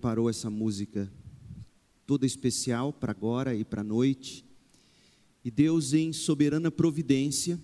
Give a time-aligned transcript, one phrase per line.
[0.00, 1.12] preparou essa música
[2.06, 4.46] toda especial para agora e para a noite.
[5.44, 7.60] E Deus, em soberana providência,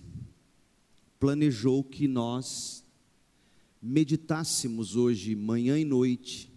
[1.19, 2.83] planejou que nós
[3.81, 6.53] meditássemos hoje, manhã e noite,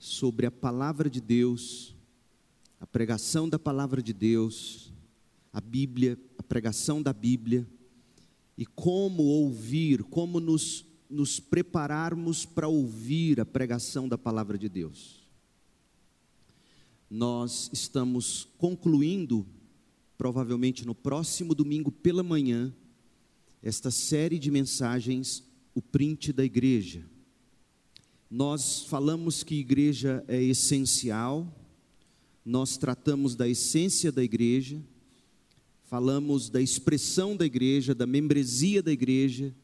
[0.00, 1.94] sobre a palavra de Deus,
[2.80, 4.92] a pregação da palavra de Deus,
[5.52, 7.64] a Bíblia, a pregação da Bíblia,
[8.58, 10.84] e como ouvir, como nos
[11.14, 15.24] nos prepararmos para ouvir a pregação da palavra de Deus.
[17.08, 19.46] Nós estamos concluindo,
[20.18, 22.74] provavelmente no próximo domingo pela manhã,
[23.62, 27.08] esta série de mensagens, o print da igreja.
[28.28, 31.50] Nós falamos que igreja é essencial,
[32.44, 34.82] nós tratamos da essência da igreja,
[35.84, 39.54] falamos da expressão da igreja, da membresia da igreja,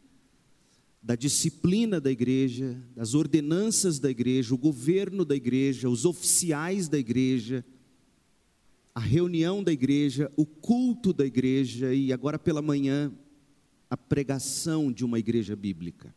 [1.02, 6.98] da disciplina da igreja, das ordenanças da igreja, o governo da igreja, os oficiais da
[6.98, 7.64] igreja,
[8.94, 13.12] a reunião da igreja, o culto da igreja e agora pela manhã
[13.88, 16.14] a pregação de uma igreja bíblica.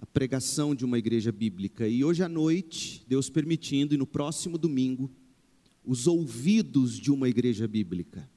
[0.00, 1.88] A pregação de uma igreja bíblica.
[1.88, 5.10] E hoje à noite, Deus permitindo, e no próximo domingo,
[5.84, 8.28] os ouvidos de uma igreja bíblica.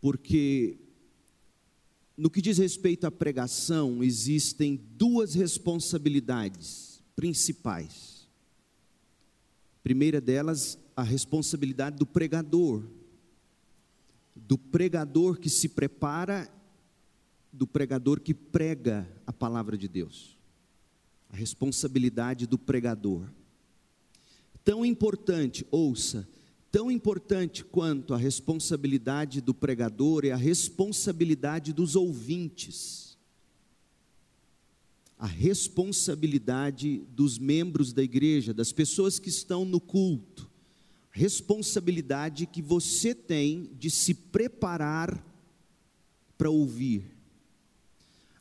[0.00, 0.76] Porque
[2.22, 8.28] no que diz respeito à pregação, existem duas responsabilidades principais.
[9.80, 12.84] A primeira delas, a responsabilidade do pregador,
[14.36, 16.48] do pregador que se prepara,
[17.52, 20.38] do pregador que prega a palavra de Deus.
[21.28, 23.26] A responsabilidade do pregador.
[24.62, 26.28] Tão importante, ouça,
[26.72, 33.18] Tão importante quanto a responsabilidade do pregador é a responsabilidade dos ouvintes,
[35.18, 40.50] a responsabilidade dos membros da igreja, das pessoas que estão no culto,
[41.10, 45.22] responsabilidade que você tem de se preparar
[46.38, 47.04] para ouvir.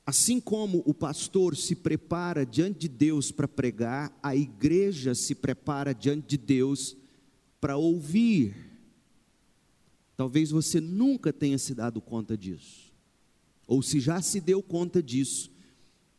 [0.06, 5.94] Assim como o pastor se prepara diante de Deus para pregar, a igreja se prepara
[5.94, 6.96] diante de Deus
[7.62, 8.56] para ouvir.
[10.18, 12.92] Talvez você nunca tenha se dado conta disso.
[13.68, 15.52] Ou se já se deu conta disso,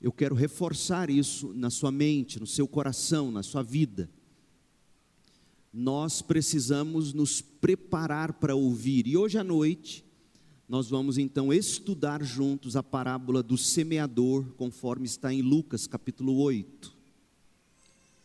[0.01, 4.09] eu quero reforçar isso na sua mente, no seu coração, na sua vida.
[5.73, 9.07] Nós precisamos nos preparar para ouvir.
[9.07, 10.05] E hoje à noite,
[10.69, 17.02] nós vamos então estudar juntos a parábola do semeador, conforme está em Lucas capítulo 8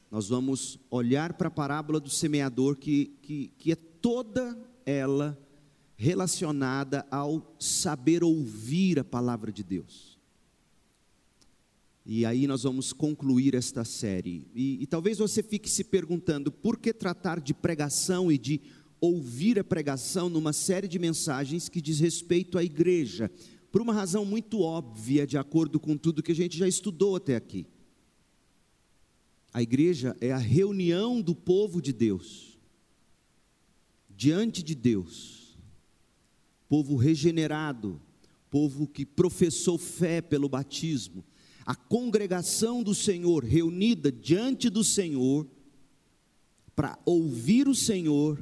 [0.10, 5.38] nós vamos olhar para a parábola do semeador, que, que, que é toda ela
[5.98, 10.18] relacionada ao saber ouvir a palavra de Deus.
[12.06, 14.48] E aí nós vamos concluir esta série.
[14.56, 18.62] E, e, talvez você fique se perguntando por que tratar de pregação e de
[19.02, 23.30] ouvir a pregação numa série de mensagens que diz respeito à igreja,
[23.70, 27.36] por uma razão muito óbvia, de acordo com tudo que a gente já estudou até
[27.36, 27.68] aqui.
[29.58, 32.60] A igreja é a reunião do povo de Deus,
[34.08, 35.58] diante de Deus,
[36.70, 38.00] povo regenerado,
[38.52, 41.26] povo que professou fé pelo batismo,
[41.66, 45.48] a congregação do Senhor reunida diante do Senhor,
[46.76, 48.40] para ouvir o Senhor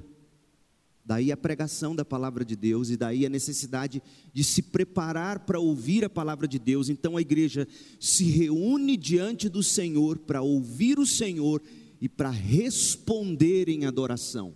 [1.06, 4.02] Daí a pregação da palavra de Deus e daí a necessidade
[4.34, 6.90] de se preparar para ouvir a palavra de Deus.
[6.90, 7.68] Então a igreja
[8.00, 11.62] se reúne diante do Senhor para ouvir o Senhor
[12.02, 14.56] e para responder em adoração.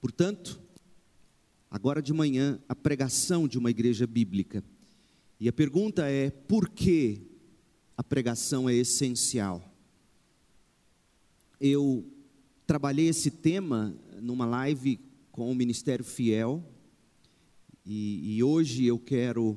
[0.00, 0.60] Portanto,
[1.70, 4.64] agora de manhã, a pregação de uma igreja bíblica.
[5.38, 7.22] E a pergunta é: por que
[7.96, 9.62] a pregação é essencial?
[11.60, 12.04] Eu
[12.66, 16.64] trabalhei esse tema numa live com o Ministério Fiel.
[17.84, 19.56] E, e, hoje eu quero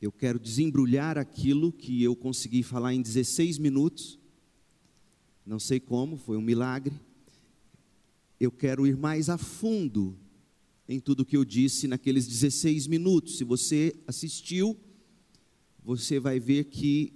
[0.00, 4.18] eu quero desembrulhar aquilo que eu consegui falar em 16 minutos.
[5.44, 6.94] Não sei como, foi um milagre.
[8.38, 10.18] Eu quero ir mais a fundo
[10.88, 13.38] em tudo que eu disse naqueles 16 minutos.
[13.38, 14.76] Se você assistiu,
[15.82, 17.12] você vai ver que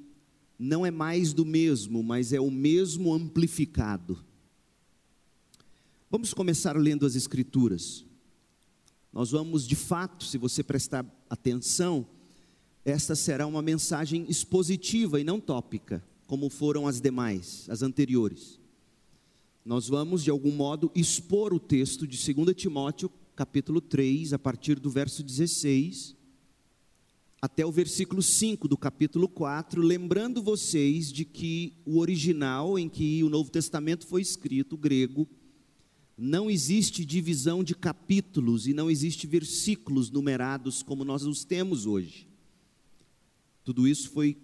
[0.58, 4.24] não é mais do mesmo, mas é o mesmo amplificado.
[6.12, 8.04] Vamos começar lendo as Escrituras.
[9.12, 12.04] Nós vamos, de fato, se você prestar atenção,
[12.84, 18.58] esta será uma mensagem expositiva e não tópica, como foram as demais, as anteriores.
[19.64, 24.80] Nós vamos, de algum modo, expor o texto de 2 Timóteo, capítulo 3, a partir
[24.80, 26.16] do verso 16,
[27.40, 33.22] até o versículo 5 do capítulo 4, lembrando vocês de que o original em que
[33.22, 35.28] o Novo Testamento foi escrito, o grego,
[36.20, 42.28] não existe divisão de capítulos e não existe versículos numerados como nós os temos hoje.
[43.64, 44.36] Tudo isso foi,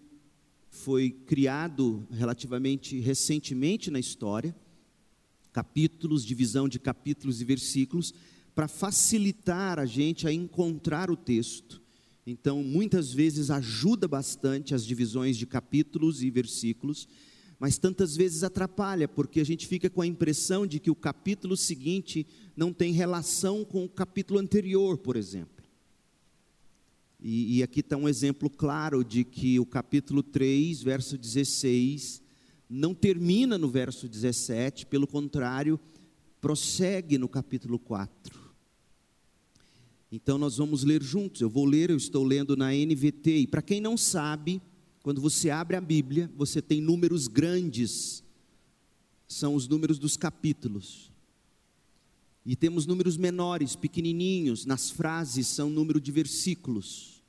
[0.71, 4.57] foi criado relativamente recentemente na história,
[5.53, 8.15] capítulos, divisão de capítulos e versículos,
[8.55, 11.83] para facilitar a gente a encontrar o texto
[12.27, 17.07] então, muitas vezes ajuda bastante as divisões de capítulos e versículos,
[17.59, 21.57] mas tantas vezes atrapalha, porque a gente fica com a impressão de que o capítulo
[21.57, 22.27] seguinte
[22.57, 25.65] não tem relação com o capítulo anterior, por exemplo.
[27.19, 32.23] E, e aqui está um exemplo claro de que o capítulo 3, verso 16,
[32.69, 35.81] não termina no verso 17, pelo contrário,
[36.41, 38.47] prossegue no capítulo 4.
[40.13, 41.41] Então nós vamos ler juntos.
[41.41, 43.39] Eu vou ler, eu estou lendo na NVT.
[43.39, 44.61] E para quem não sabe,
[45.07, 48.25] quando você abre a Bíblia, você tem números grandes,
[49.29, 51.13] são os números dos capítulos.
[52.45, 57.23] E temos números menores, pequenininhos, nas frases são número de versículos.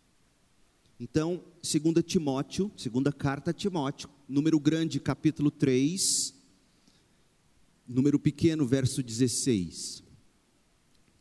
[1.00, 6.34] Então, 2 Timóteo, segunda carta a Timóteo, número grande, capítulo 3,
[7.88, 10.04] número pequeno, verso 16.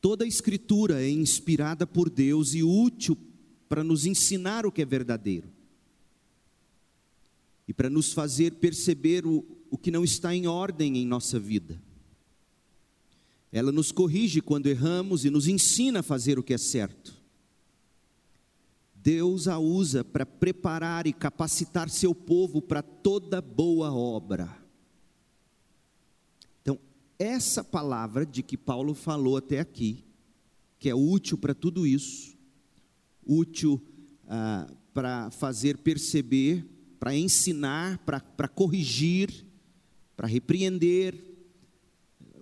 [0.00, 3.14] Toda a Escritura é inspirada por Deus e útil
[3.68, 5.54] para nos ensinar o que é verdadeiro
[7.66, 11.80] e para nos fazer perceber o, o que não está em ordem em nossa vida.
[13.52, 17.14] Ela nos corrige quando erramos e nos ensina a fazer o que é certo.
[18.94, 24.66] Deus a usa para preparar e capacitar seu povo para toda boa obra
[27.18, 30.04] essa palavra de que Paulo falou até aqui,
[30.78, 32.36] que é útil para tudo isso,
[33.24, 33.80] útil
[34.28, 36.64] ah, para fazer perceber,
[37.06, 39.46] para ensinar, para corrigir,
[40.16, 41.14] para repreender,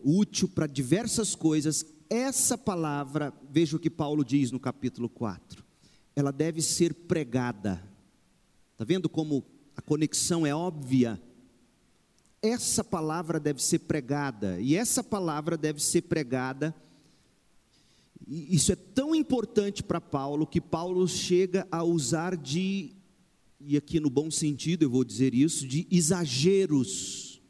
[0.02, 5.62] útil para diversas coisas, essa palavra, veja o que Paulo diz no capítulo 4,
[6.16, 7.87] ela deve ser pregada.
[8.72, 9.44] Está vendo como
[9.76, 11.20] a conexão é óbvia?
[12.40, 16.75] essa palavra deve ser pregada, e essa palavra deve ser pregada.
[18.26, 22.94] Isso é tão importante para Paulo que Paulo chega a usar de,
[23.66, 27.40] e aqui no bom sentido eu vou dizer isso, de exageros,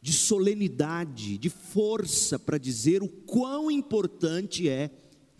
[0.00, 4.90] de solenidade, de força para dizer o quão importante é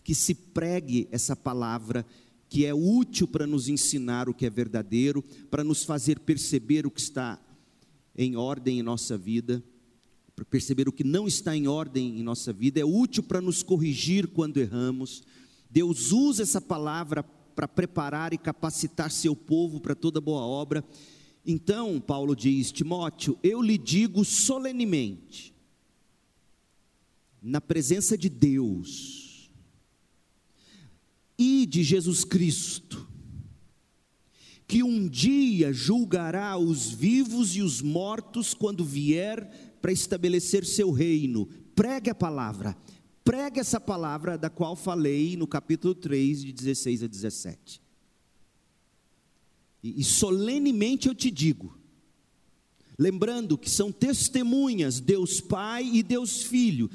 [0.03, 2.05] que se pregue essa palavra
[2.49, 6.91] que é útil para nos ensinar o que é verdadeiro, para nos fazer perceber o
[6.91, 7.39] que está
[8.17, 9.63] em ordem em nossa vida,
[10.35, 13.63] para perceber o que não está em ordem em nossa vida, é útil para nos
[13.63, 15.23] corrigir quando erramos.
[15.71, 17.25] Deus usa essa palavra
[17.55, 20.85] para preparar e capacitar seu povo para toda boa obra.
[21.47, 25.55] Então, Paulo diz: Timóteo, eu lhe digo solenemente,
[27.43, 29.51] na presença de Deus
[31.39, 33.07] e de Jesus Cristo,
[34.67, 41.47] que um dia julgará os vivos e os mortos quando vier para estabelecer seu reino.
[41.75, 42.75] Pregue a palavra,
[43.25, 47.81] pregue essa palavra da qual falei no capítulo 3, de 16 a 17.
[49.83, 51.77] E, e solenemente eu te digo,
[52.99, 56.91] lembrando que são testemunhas Deus Pai e Deus Filho.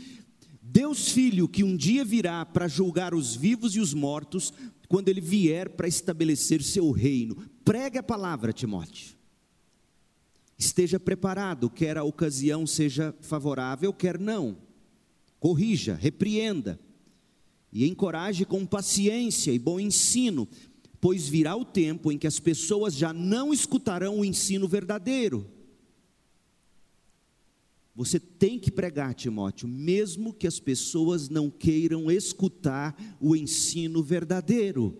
[0.62, 4.54] Deus Filho que um dia virá para julgar os vivos e os mortos,
[4.88, 7.36] quando ele vier para estabelecer seu reino.
[7.66, 9.18] Pregue a palavra, Timóteo.
[10.58, 14.69] Esteja preparado, quer a ocasião seja favorável, quer não.
[15.40, 16.80] Corrija, repreenda.
[17.72, 20.48] E encoraje com paciência e bom ensino,
[21.00, 25.50] pois virá o tempo em que as pessoas já não escutarão o ensino verdadeiro.
[27.96, 34.98] Você tem que pregar, Timóteo, mesmo que as pessoas não queiram escutar o ensino verdadeiro.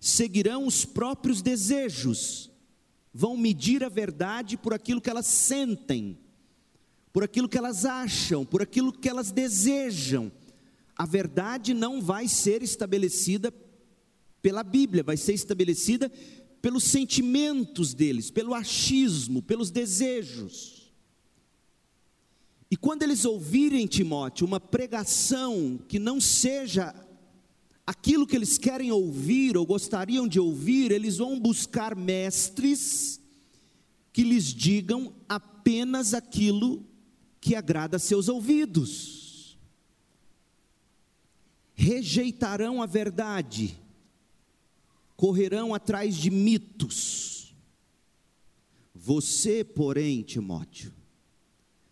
[0.00, 2.50] Seguirão os próprios desejos,
[3.12, 6.18] vão medir a verdade por aquilo que elas sentem,
[7.14, 10.32] por aquilo que elas acham, por aquilo que elas desejam.
[10.96, 13.54] A verdade não vai ser estabelecida
[14.42, 16.10] pela Bíblia, vai ser estabelecida
[16.60, 20.92] pelos sentimentos deles, pelo achismo, pelos desejos.
[22.68, 26.92] E quando eles ouvirem, Timóteo, uma pregação que não seja
[27.86, 33.20] aquilo que eles querem ouvir ou gostariam de ouvir, eles vão buscar mestres
[34.12, 36.84] que lhes digam apenas aquilo
[37.44, 39.58] que agrada seus ouvidos.
[41.74, 43.78] Rejeitarão a verdade
[45.14, 47.54] correrão atrás de mitos.
[48.94, 50.90] Você, porém, Timóteo,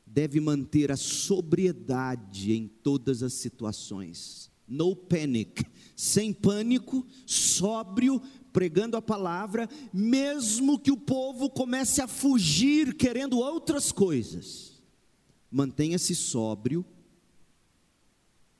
[0.06, 4.50] deve manter a sobriedade em todas as situações.
[4.66, 8.23] No panic, sem pânico, sóbrio,
[8.54, 14.72] pregando a palavra, mesmo que o povo comece a fugir querendo outras coisas.
[15.52, 16.82] Mantenha-se sóbrio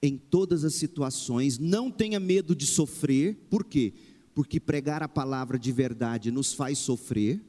[0.02, 3.94] em todas as situações, não tenha medo de sofrer, por quê?
[4.34, 7.40] Porque pregar a palavra de verdade nos faz sofrer,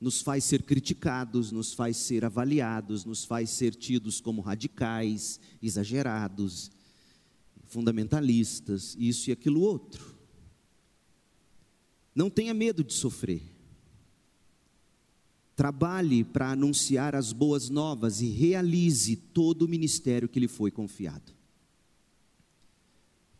[0.00, 6.70] nos faz ser criticados, nos faz ser avaliados, nos faz ser tidos como radicais, exagerados,
[7.64, 10.14] fundamentalistas, isso e aquilo outro.
[12.14, 13.53] Não tenha medo de sofrer.
[15.56, 21.32] Trabalhe para anunciar as boas novas e realize todo o ministério que lhe foi confiado.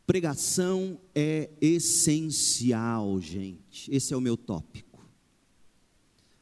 [0.06, 3.90] Pregação é essencial, gente.
[3.92, 5.02] Esse é o meu tópico.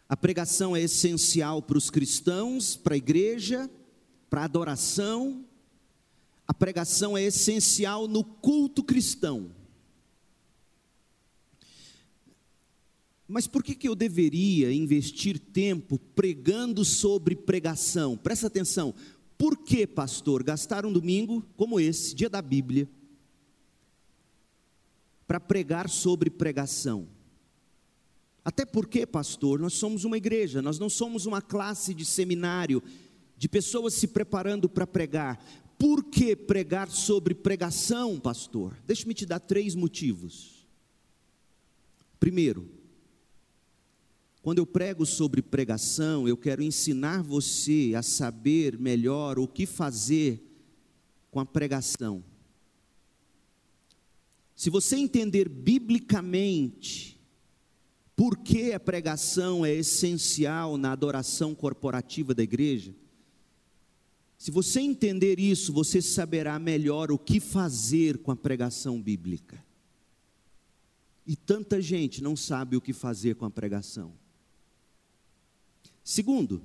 [0.08, 3.70] A pregação é essencial para os cristãos, para a igreja,
[4.28, 5.44] para a adoração.
[6.46, 9.50] A pregação é essencial no culto cristão.
[13.32, 18.14] Mas por que, que eu deveria investir tempo pregando sobre pregação?
[18.14, 18.94] Presta atenção.
[19.38, 22.86] Por que, pastor, gastar um domingo como esse, dia da Bíblia,
[25.26, 27.08] para pregar sobre pregação?
[28.44, 32.82] Até porque, pastor, nós somos uma igreja, nós não somos uma classe de seminário,
[33.34, 35.42] de pessoas se preparando para pregar.
[35.78, 38.76] Por que pregar sobre pregação, pastor?
[38.86, 40.66] Deixe-me te dar três motivos.
[42.20, 42.81] Primeiro,
[44.42, 50.42] quando eu prego sobre pregação, eu quero ensinar você a saber melhor o que fazer
[51.30, 52.24] com a pregação.
[54.56, 57.20] Se você entender biblicamente
[58.16, 62.92] por que a pregação é essencial na adoração corporativa da igreja,
[64.36, 69.64] se você entender isso, você saberá melhor o que fazer com a pregação bíblica.
[71.24, 74.20] E tanta gente não sabe o que fazer com a pregação.
[76.04, 76.62] Segundo,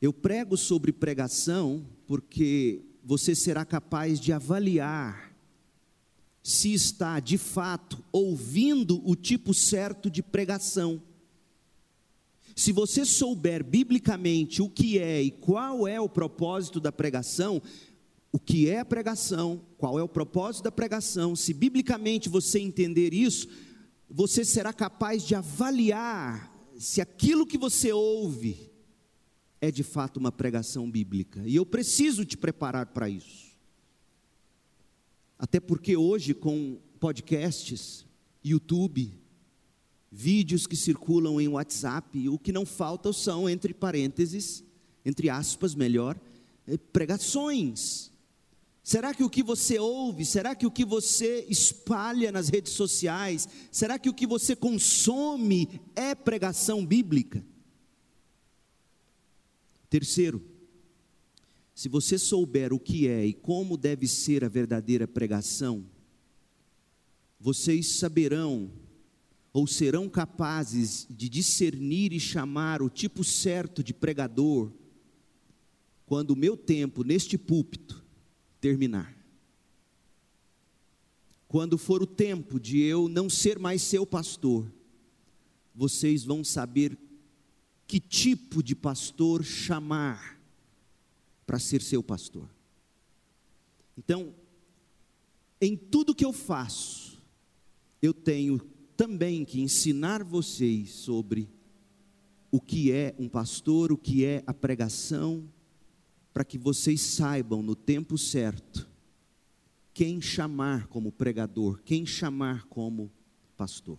[0.00, 5.30] eu prego sobre pregação porque você será capaz de avaliar
[6.42, 11.02] se está de fato ouvindo o tipo certo de pregação.
[12.56, 17.62] Se você souber biblicamente o que é e qual é o propósito da pregação,
[18.32, 23.12] o que é a pregação, qual é o propósito da pregação, se biblicamente você entender
[23.12, 23.48] isso,
[24.08, 26.49] você será capaz de avaliar
[26.80, 28.70] se aquilo que você ouve
[29.60, 31.42] é de fato uma pregação bíblica.
[31.46, 33.50] E eu preciso te preparar para isso.
[35.38, 38.06] Até porque hoje, com podcasts,
[38.42, 39.12] YouTube,
[40.10, 44.64] vídeos que circulam em WhatsApp, o que não falta são, entre parênteses,
[45.04, 46.18] entre aspas, melhor,
[46.66, 48.09] eh, pregações.
[48.90, 53.48] Será que o que você ouve, será que o que você espalha nas redes sociais,
[53.70, 57.46] será que o que você consome é pregação bíblica?
[59.88, 60.44] Terceiro,
[61.72, 65.86] se você souber o que é e como deve ser a verdadeira pregação,
[67.38, 68.72] vocês saberão
[69.52, 74.72] ou serão capazes de discernir e chamar o tipo certo de pregador
[76.06, 77.99] quando o meu tempo neste púlpito
[78.60, 79.16] terminar.
[81.48, 84.70] Quando for o tempo de eu não ser mais seu pastor,
[85.74, 86.96] vocês vão saber
[87.86, 90.38] que tipo de pastor chamar
[91.44, 92.48] para ser seu pastor.
[93.98, 94.32] Então,
[95.60, 97.20] em tudo que eu faço,
[98.00, 98.60] eu tenho
[98.96, 101.48] também que ensinar vocês sobre
[102.50, 105.48] o que é um pastor, o que é a pregação,
[106.40, 108.88] para que vocês saibam no tempo certo
[109.92, 113.12] quem chamar como pregador, quem chamar como
[113.58, 113.98] pastor.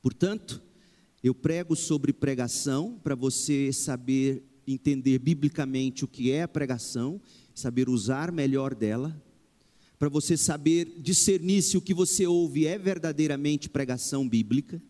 [0.00, 0.62] Portanto,
[1.20, 7.20] eu prego sobre pregação para você saber entender biblicamente o que é a pregação,
[7.52, 9.20] saber usar melhor dela,
[9.98, 14.80] para você saber discernir se o que você ouve é verdadeiramente pregação bíblica,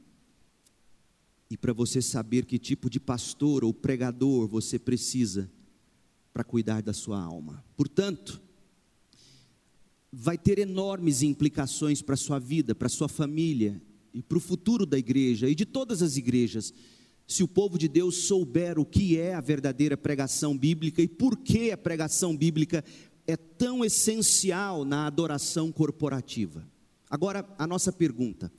[1.49, 5.51] e para você saber que tipo de pastor ou pregador você precisa
[6.33, 7.65] para cuidar da sua alma.
[7.77, 8.41] Portanto,
[10.13, 13.81] vai ter enormes implicações para a sua vida, para a sua família
[14.13, 16.73] e para o futuro da igreja e de todas as igrejas,
[17.27, 21.37] se o povo de Deus souber o que é a verdadeira pregação bíblica e por
[21.37, 22.85] que a pregação bíblica
[23.25, 26.67] é tão essencial na adoração corporativa?
[27.09, 28.53] Agora, a nossa pergunta,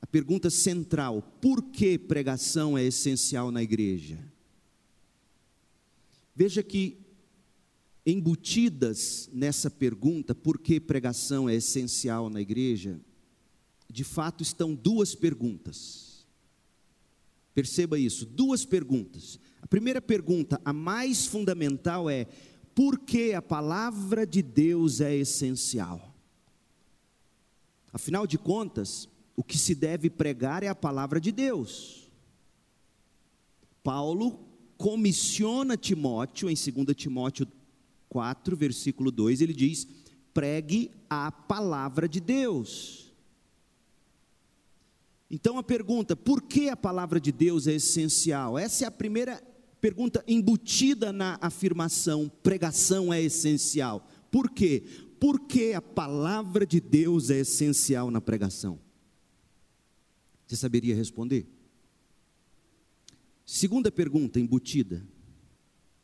[0.00, 4.18] a pergunta central: por que pregação é essencial na igreja?
[6.34, 6.98] Veja que
[8.04, 13.00] embutidas nessa pergunta, por que pregação é essencial na igreja,
[13.88, 16.26] de fato estão duas perguntas.
[17.54, 19.38] Perceba isso, duas perguntas.
[19.60, 22.26] A primeira pergunta, a mais fundamental é:
[22.74, 26.14] por que a palavra de Deus é essencial?
[27.92, 32.08] Afinal de contas, o que se deve pregar é a palavra de Deus.
[33.82, 34.49] Paulo
[34.80, 37.46] comissiona Timóteo, em 2 Timóteo
[38.08, 39.86] 4, versículo 2, ele diz:
[40.32, 43.12] pregue a palavra de Deus.
[45.30, 48.58] Então a pergunta, por que a palavra de Deus é essencial?
[48.58, 49.42] Essa é a primeira
[49.82, 54.08] pergunta embutida na afirmação: pregação é essencial.
[54.30, 54.82] Por quê?
[55.20, 58.80] Porque a palavra de Deus é essencial na pregação.
[60.46, 61.59] Você saberia responder?
[63.52, 65.04] Segunda pergunta embutida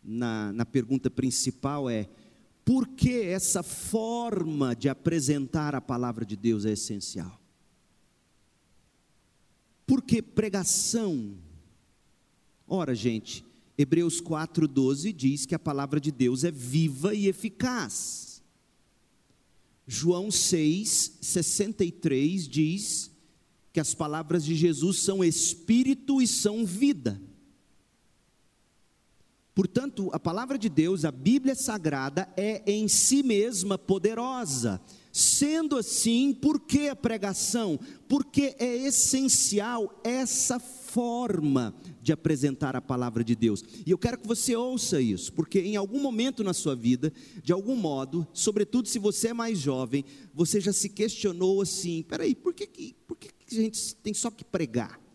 [0.03, 2.11] na, na pergunta principal é:
[2.65, 7.41] por que essa forma de apresentar a palavra de Deus é essencial?
[9.87, 11.38] Porque pregação.
[12.67, 13.45] Ora, gente,
[13.79, 18.43] Hebreus 4,12 diz que a palavra de Deus é viva e eficaz.
[19.87, 23.12] João 6, 63 diz
[23.73, 27.23] que as palavras de Jesus são espírito e são vida.
[29.57, 34.79] Portanto, a palavra de Deus, a Bíblia Sagrada, é em si mesma poderosa.
[35.11, 37.81] Sendo assim, por que a pregação?
[38.07, 43.65] Porque é essencial essa forma de apresentar a palavra de Deus.
[43.87, 47.11] E eu quero que você ouça isso, porque em algum momento na sua vida,
[47.43, 52.35] de algum modo, sobretudo se você é mais jovem, você já se questionou assim: peraí,
[52.35, 55.06] por que, por que a gente tem só que pregar?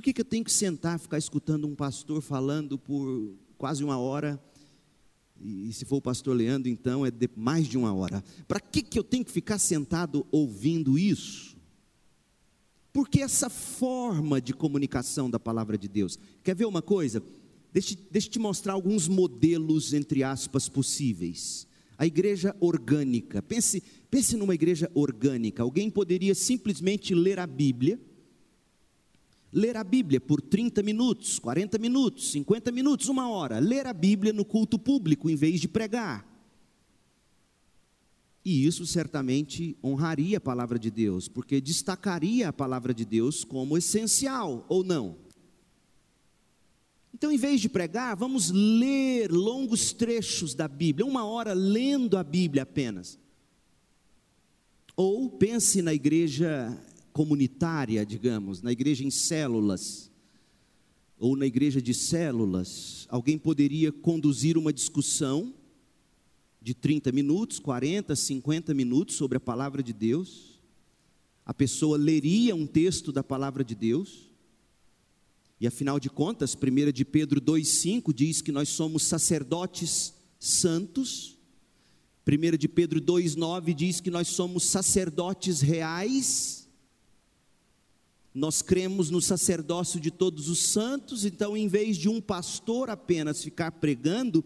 [0.00, 3.98] Por que, que eu tenho que sentar, ficar escutando um pastor falando por quase uma
[3.98, 4.42] hora?
[5.38, 8.24] E se for o pastor Leandro, então é de mais de uma hora.
[8.48, 11.54] Para que, que eu tenho que ficar sentado ouvindo isso?
[12.94, 16.18] Porque essa forma de comunicação da palavra de Deus.
[16.42, 17.22] Quer ver uma coisa?
[17.70, 21.66] Deixa, deixa eu te mostrar alguns modelos, entre aspas, possíveis.
[21.98, 23.42] A igreja orgânica.
[23.42, 25.62] Pense, pense numa igreja orgânica.
[25.62, 28.00] Alguém poderia simplesmente ler a Bíblia
[29.52, 34.32] ler a Bíblia por 30 minutos, 40 minutos, 50 minutos, uma hora, ler a Bíblia
[34.32, 36.28] no culto público em vez de pregar.
[38.44, 43.76] E isso certamente honraria a palavra de Deus, porque destacaria a palavra de Deus como
[43.76, 45.16] essencial, ou não?
[47.12, 52.24] Então, em vez de pregar, vamos ler longos trechos da Bíblia, uma hora lendo a
[52.24, 53.18] Bíblia apenas.
[54.96, 56.74] Ou pense na igreja
[57.12, 60.10] comunitária, digamos, na igreja em células,
[61.18, 65.52] ou na igreja de células, alguém poderia conduzir uma discussão
[66.62, 70.58] de 30 minutos, 40, 50 minutos sobre a palavra de Deus.
[71.44, 74.30] A pessoa leria um texto da palavra de Deus.
[75.60, 81.36] E afinal de contas, 1 de Pedro 2,5 diz que nós somos sacerdotes santos.
[82.26, 86.59] 1 de Pedro 2,9 diz que nós somos sacerdotes reais
[88.34, 93.42] nós cremos no sacerdócio de todos os santos, então, em vez de um pastor apenas
[93.42, 94.44] ficar pregando,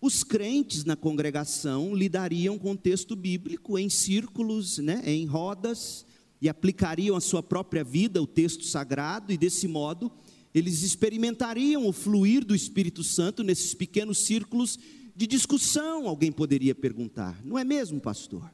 [0.00, 6.06] os crentes na congregação lidariam com o texto bíblico em círculos, né, em rodas,
[6.40, 10.10] e aplicariam à sua própria vida o texto sagrado, e desse modo
[10.54, 14.78] eles experimentariam o fluir do Espírito Santo nesses pequenos círculos
[15.14, 18.50] de discussão, alguém poderia perguntar, não é mesmo, pastor?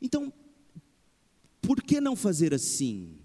[0.00, 0.30] Então,
[1.66, 3.16] por que não fazer assim?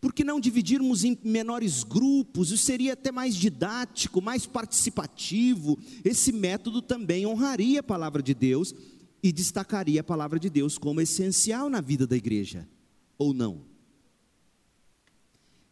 [0.00, 2.50] Por que não dividirmos em menores grupos?
[2.50, 5.78] Isso seria até mais didático, mais participativo.
[6.04, 8.74] Esse método também honraria a palavra de Deus
[9.22, 12.68] e destacaria a palavra de Deus como essencial na vida da igreja,
[13.16, 13.64] ou não?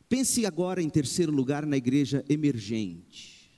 [0.08, 3.50] Pense agora, em terceiro lugar, na igreja emergente.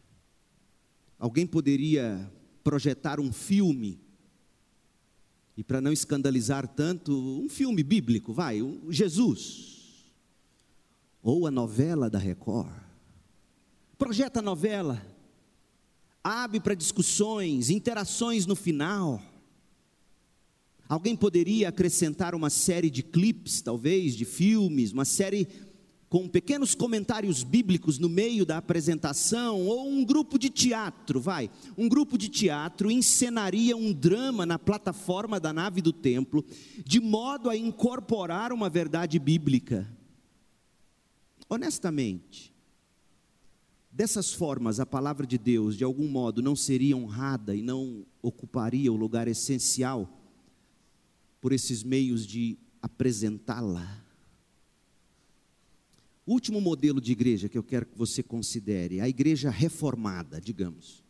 [1.17, 2.29] Alguém poderia
[2.65, 4.04] projetar um filme
[5.57, 8.59] e para não escandalizar tanto, um filme bíblico, vai,
[8.91, 10.13] Jesus.
[11.23, 12.73] Ou a novela da Record.
[13.97, 15.05] Projeta a novela.
[16.23, 19.23] Abre para discussões, interações no final.
[20.89, 25.49] Alguém poderia acrescentar uma série de clipes, talvez, de filmes, uma série
[26.15, 31.89] com pequenos comentários bíblicos no meio da apresentação, ou um grupo de teatro, vai, um
[31.89, 36.45] grupo de teatro encenaria um drama na plataforma da nave do templo,
[36.85, 39.93] de modo a incorporar uma verdade bíblica.
[41.51, 42.55] Honestamente,
[43.91, 48.93] dessas formas a palavra de Deus, de algum modo, não seria honrada e não ocuparia
[48.93, 50.09] o lugar essencial
[51.41, 54.04] por esses meios de apresentá-la.
[56.27, 61.05] Último modelo de igreja que eu quero que você considere, a igreja reformada, digamos.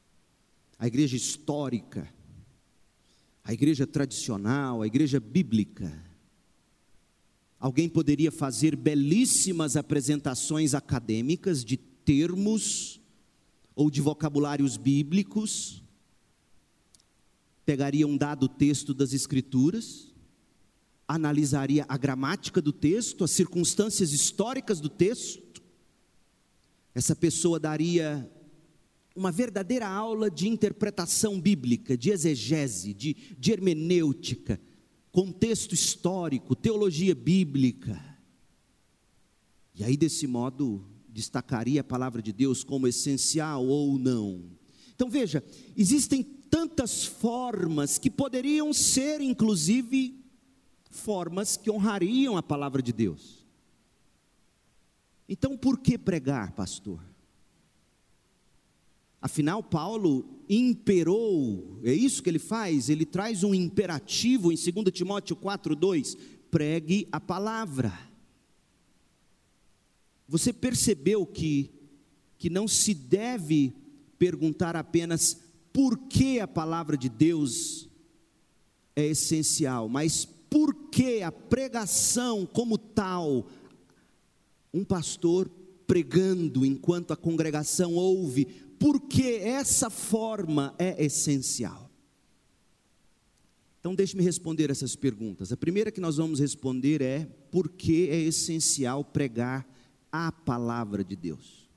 [0.79, 2.12] A igreja histórica,
[3.44, 6.03] a igreja tradicional, a igreja bíblica.
[7.61, 13.00] Alguém poderia fazer belíssimas apresentações acadêmicas de termos
[13.74, 15.83] ou de vocabulários bíblicos,
[17.64, 20.13] pegaria um dado texto das Escrituras,
[21.06, 25.62] analisaria a gramática do texto, as circunstâncias históricas do texto.
[26.94, 28.30] Essa pessoa daria
[29.14, 34.60] uma verdadeira aula de interpretação bíblica, de exegese, de, de hermenêutica,
[35.12, 38.00] contexto histórico, teologia bíblica.
[39.74, 44.50] E aí, desse modo, destacaria a palavra de Deus como essencial ou não.
[44.94, 45.44] Então veja,
[45.76, 50.23] existem tantas formas que poderiam ser, inclusive,
[50.94, 53.44] formas que honrariam a palavra de Deus.
[55.28, 57.00] Então, por que pregar, pastor?
[59.20, 65.35] Afinal, Paulo imperou, é isso que ele faz, ele traz um imperativo em 2 Timóteo
[65.35, 66.18] 4,2:
[66.50, 67.98] pregue a palavra.
[70.28, 71.70] Você percebeu que,
[72.38, 73.74] que não se deve
[74.18, 75.40] perguntar apenas
[75.72, 77.88] por que a palavra de Deus
[78.94, 83.48] é essencial, mas por que a pregação como tal,
[84.72, 85.50] um pastor
[85.84, 88.44] pregando enquanto a congregação ouve,
[88.78, 91.90] por que essa forma é essencial?
[93.80, 95.50] Então, deixe-me responder essas perguntas.
[95.50, 99.68] A primeira que nós vamos responder é: por que é essencial pregar
[100.12, 101.68] a palavra de Deus?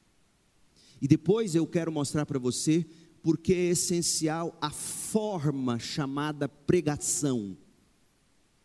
[1.01, 2.85] E depois eu quero mostrar para você
[3.23, 7.57] por que é essencial a forma chamada pregação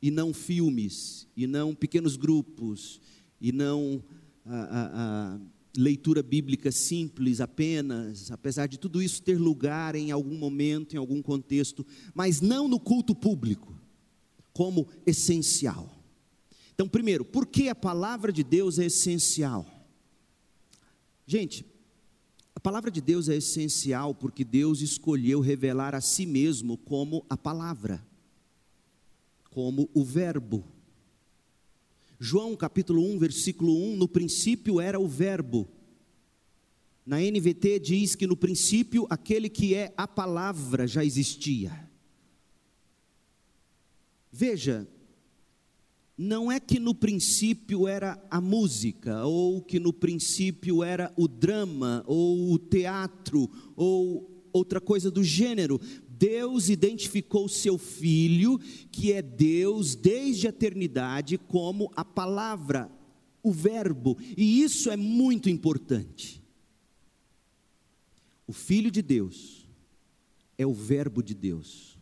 [0.03, 3.01] e não filmes, e não pequenos grupos,
[3.41, 4.03] e não
[4.45, 5.41] a, a, a
[5.77, 11.23] leitura bíblica simples apenas, apesar de tudo isso ter lugar em algum momento, em algum
[11.23, 13.81] contexto, mas não no culto público,
[14.53, 15.89] como essencial.
[16.75, 19.65] Então, primeiro, por que a palavra de Deus é essencial?
[21.25, 21.65] Gente,
[22.55, 27.37] a palavra de Deus é essencial porque Deus escolheu revelar a si mesmo como a
[27.37, 28.05] palavra
[29.53, 30.65] como o Verbo.
[32.19, 35.69] João capítulo 1, versículo 1: no princípio era o Verbo.
[37.05, 41.91] Na NVT diz que no princípio aquele que é a palavra já existia.
[44.33, 44.89] Veja,
[46.17, 52.05] não é que no princípio era a música, ou que no princípio era o drama,
[52.07, 55.81] ou o teatro, ou outra coisa do gênero.
[56.23, 58.57] Deus identificou seu filho,
[58.93, 62.89] que é Deus desde a eternidade, como a palavra,
[63.43, 66.41] o Verbo, e isso é muito importante.
[68.47, 69.67] O Filho de Deus
[70.57, 71.99] é o Verbo de Deus.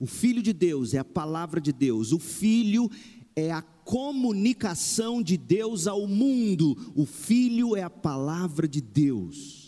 [0.00, 2.10] O Filho de Deus é a palavra de Deus.
[2.10, 2.90] O Filho
[3.36, 6.92] é a comunicação de Deus ao mundo.
[6.96, 9.65] O Filho é a palavra de Deus.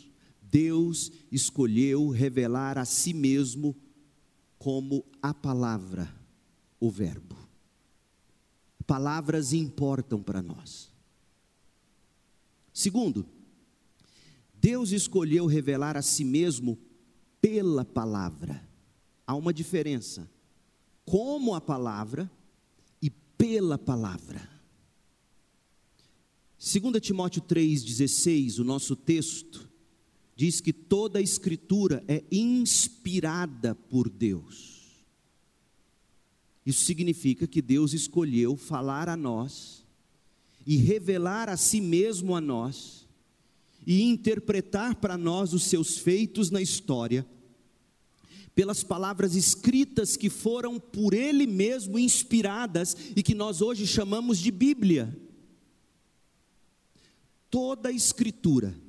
[0.50, 3.76] Deus escolheu revelar a si mesmo
[4.58, 6.12] como a palavra,
[6.80, 7.36] o Verbo.
[8.86, 10.90] Palavras importam para nós.
[12.72, 13.26] Segundo,
[14.54, 16.78] Deus escolheu revelar a si mesmo
[17.40, 18.66] pela palavra.
[19.26, 20.28] Há uma diferença.
[21.04, 22.30] Como a palavra
[23.02, 24.48] e pela palavra.
[26.58, 29.67] 2 Timóteo 3,16, o nosso texto,
[30.38, 35.02] diz que toda a Escritura é inspirada por Deus.
[36.64, 39.84] Isso significa que Deus escolheu falar a nós
[40.64, 43.04] e revelar a si mesmo a nós
[43.84, 47.26] e interpretar para nós os seus feitos na história
[48.54, 54.52] pelas palavras escritas que foram por ele mesmo inspiradas e que nós hoje chamamos de
[54.52, 55.20] Bíblia.
[57.50, 58.86] Toda a escritura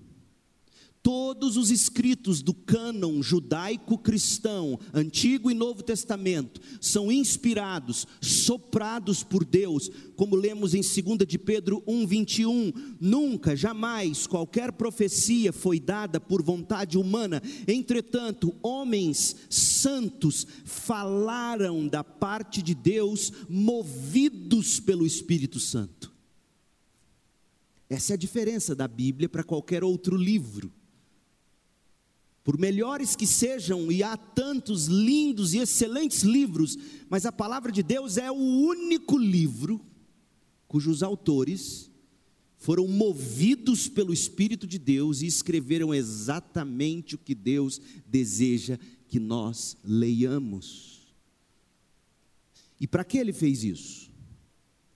[1.12, 9.89] Todos os escritos do cânon judaico-cristão, Antigo e Novo Testamento, são inspirados, soprados por Deus,
[10.15, 12.72] como lemos em 2 de Pedro 1:21.
[13.02, 17.41] Nunca, jamais qualquer profecia foi dada por vontade humana.
[17.67, 26.13] Entretanto, homens santos falaram da parte de Deus, movidos pelo Espírito Santo.
[27.89, 30.72] Essa é a diferença da Bíblia para qualquer outro livro.
[32.43, 36.78] Por melhores que sejam, e há tantos lindos e excelentes livros,
[37.10, 39.82] mas a palavra de Deus é o único livro
[40.67, 41.89] cujos autores
[42.60, 49.78] foram movidos pelo Espírito de Deus e escreveram exatamente o que Deus deseja que nós
[49.82, 51.08] leiamos.
[52.80, 54.12] E para que ele fez isso?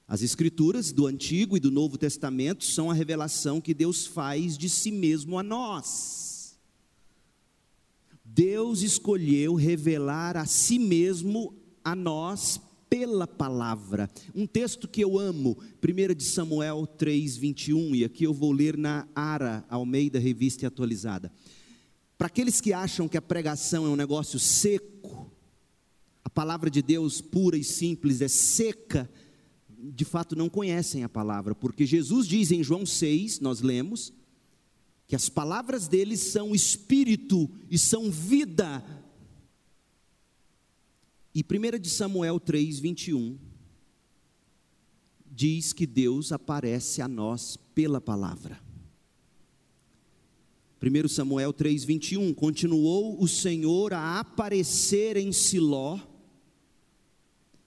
[0.06, 4.70] As Escrituras do Antigo e do Novo Testamento são a revelação que Deus faz de
[4.70, 6.33] si mesmo a nós.
[8.36, 14.10] Deus escolheu revelar a si mesmo a nós pela palavra.
[14.34, 18.76] Um texto que eu amo, 1 de Samuel 3, 21, e aqui eu vou ler
[18.76, 21.32] na Ara, Almeida Revista Atualizada.
[22.18, 25.32] Para aqueles que acham que a pregação é um negócio seco,
[26.24, 29.08] a palavra de Deus pura e simples é seca,
[29.78, 34.12] de fato não conhecem a palavra, porque Jesus diz em João 6, nós lemos,
[35.14, 38.84] que as palavras dele são espírito e são vida.
[41.36, 43.38] E 1 de Samuel 3, 21
[45.24, 48.60] diz que Deus aparece a nós pela palavra.
[50.82, 56.00] 1 Samuel 3, 21, continuou o Senhor a aparecer em Siló,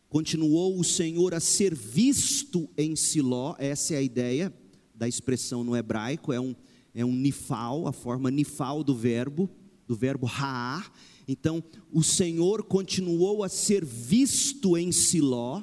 [0.08, 4.52] continuou o Senhor a ser visto em Siló, essa é a ideia
[4.92, 6.56] da expressão no hebraico, é um,
[6.96, 9.50] é um nifal, a forma nifal do verbo,
[9.86, 10.90] do verbo raar.
[11.28, 15.62] Então, o Senhor continuou a ser visto em Siló,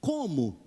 [0.00, 0.60] como?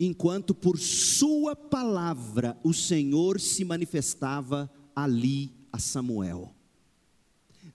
[0.00, 6.54] Enquanto por Sua palavra o Senhor se manifestava ali a Samuel.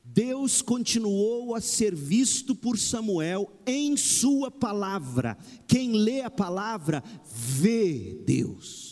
[0.04, 5.38] Deus continuou a ser visto por Samuel em Sua palavra.
[5.68, 8.89] Quem lê a palavra, vê Deus.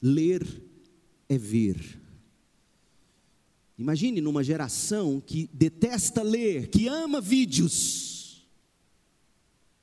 [0.00, 0.46] Ler
[1.28, 2.00] é ver.
[3.78, 8.46] Imagine numa geração que detesta ler, que ama vídeos,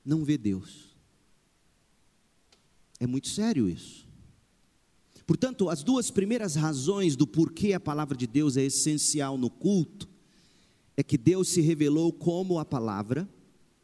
[0.04, 0.95] não vê Deus.
[2.99, 4.06] É muito sério isso.
[5.25, 10.08] Portanto, as duas primeiras razões do porquê a palavra de Deus é essencial no culto
[10.97, 13.28] é que Deus se revelou como a palavra,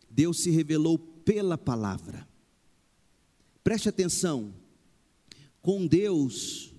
[0.10, 2.28] Deus se revelou pela palavra.
[3.64, 4.54] Preste atenção,
[5.62, 6.74] com Deus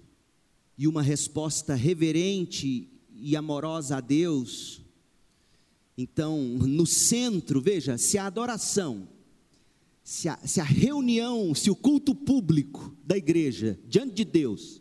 [0.77, 4.81] e uma resposta reverente e amorosa a Deus.
[5.97, 9.09] Então, no centro, veja, se a adoração,
[10.03, 14.81] se a, se a reunião, se o culto público da igreja diante de Deus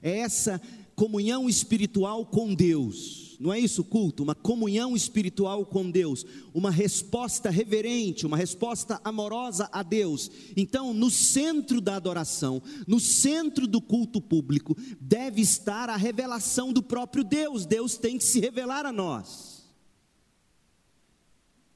[0.00, 0.60] é essa
[0.94, 4.22] comunhão espiritual com Deus, não é isso culto?
[4.22, 10.30] Uma comunhão espiritual com Deus, uma resposta reverente, uma resposta amorosa a Deus.
[10.56, 16.82] Então, no centro da adoração, no centro do culto público, deve estar a revelação do
[16.82, 17.66] próprio Deus.
[17.66, 19.66] Deus tem que se revelar a nós.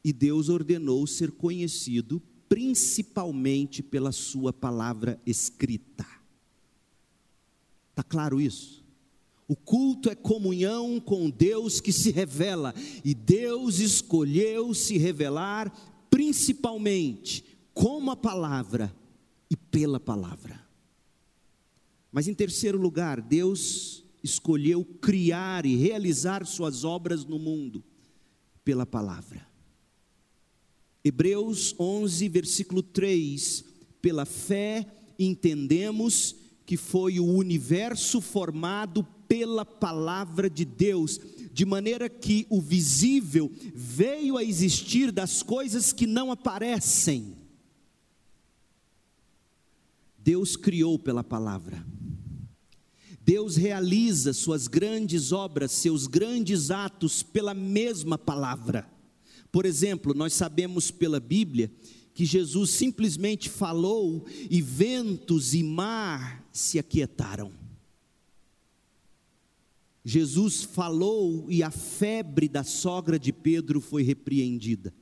[0.02, 6.04] E Deus ordenou ser conhecido principalmente pela Sua palavra escrita.
[7.90, 8.79] Está claro isso?
[9.50, 12.72] O culto é comunhão com Deus que se revela,
[13.04, 15.76] e Deus escolheu se revelar
[16.08, 18.94] principalmente como a palavra
[19.50, 20.64] e pela palavra.
[22.12, 27.82] Mas em terceiro lugar, Deus escolheu criar e realizar suas obras no mundo
[28.64, 29.44] pela palavra.
[31.04, 33.64] Hebreus 11, versículo 3:
[34.00, 34.86] Pela fé
[35.18, 41.20] entendemos que foi o universo formado pela palavra de Deus,
[41.52, 47.36] de maneira que o visível veio a existir das coisas que não aparecem.
[50.18, 51.86] Deus criou pela palavra.
[53.20, 58.90] Deus realiza suas grandes obras, seus grandes atos pela mesma palavra.
[59.52, 61.70] Por exemplo, nós sabemos pela Bíblia
[62.12, 67.59] que Jesus simplesmente falou e ventos e mar se aquietaram.
[70.04, 74.94] Jesus falou e a febre da sogra de Pedro foi repreendida.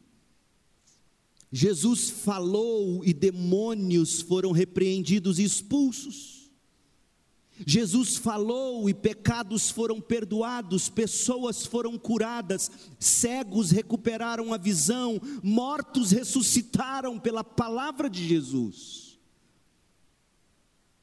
[1.51, 6.51] Jesus falou e demônios foram repreendidos e expulsos.
[7.67, 17.19] Jesus falou e pecados foram perdoados, pessoas foram curadas, cegos recuperaram a visão, mortos ressuscitaram
[17.19, 19.19] pela palavra de Jesus.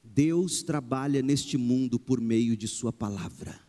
[0.01, 3.64] Deus trabalha neste mundo por meio de Sua palavra.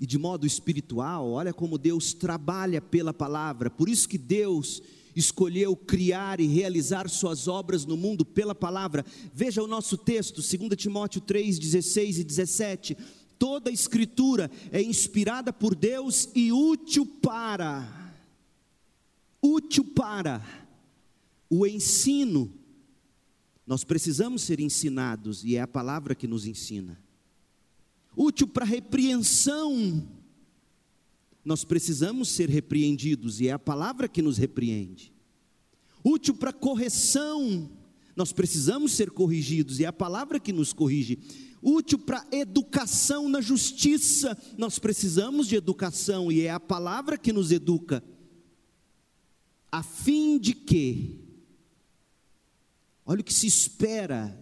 [0.00, 4.82] E de modo espiritual, olha como Deus trabalha pela palavra, por isso que Deus
[5.16, 9.04] escolheu criar e realizar suas obras no mundo pela palavra.
[9.32, 12.96] Veja o nosso texto, 2 Timóteo 3, 16 e 17.
[13.38, 18.14] Toda a escritura é inspirada por Deus e útil para,
[19.42, 20.44] útil para
[21.48, 22.52] o ensino.
[23.66, 27.05] Nós precisamos ser ensinados e é a palavra que nos ensina.
[28.16, 30.16] Útil para repreensão
[31.46, 35.14] nós precisamos ser repreendidos e é a palavra que nos repreende.
[36.02, 37.70] Útil para correção,
[38.16, 41.20] nós precisamos ser corrigidos e é a palavra que nos corrige.
[41.62, 47.52] Útil para educação na justiça, nós precisamos de educação e é a palavra que nos
[47.52, 48.02] educa.
[49.70, 51.20] A fim de que,
[53.04, 54.36] olha o que se espera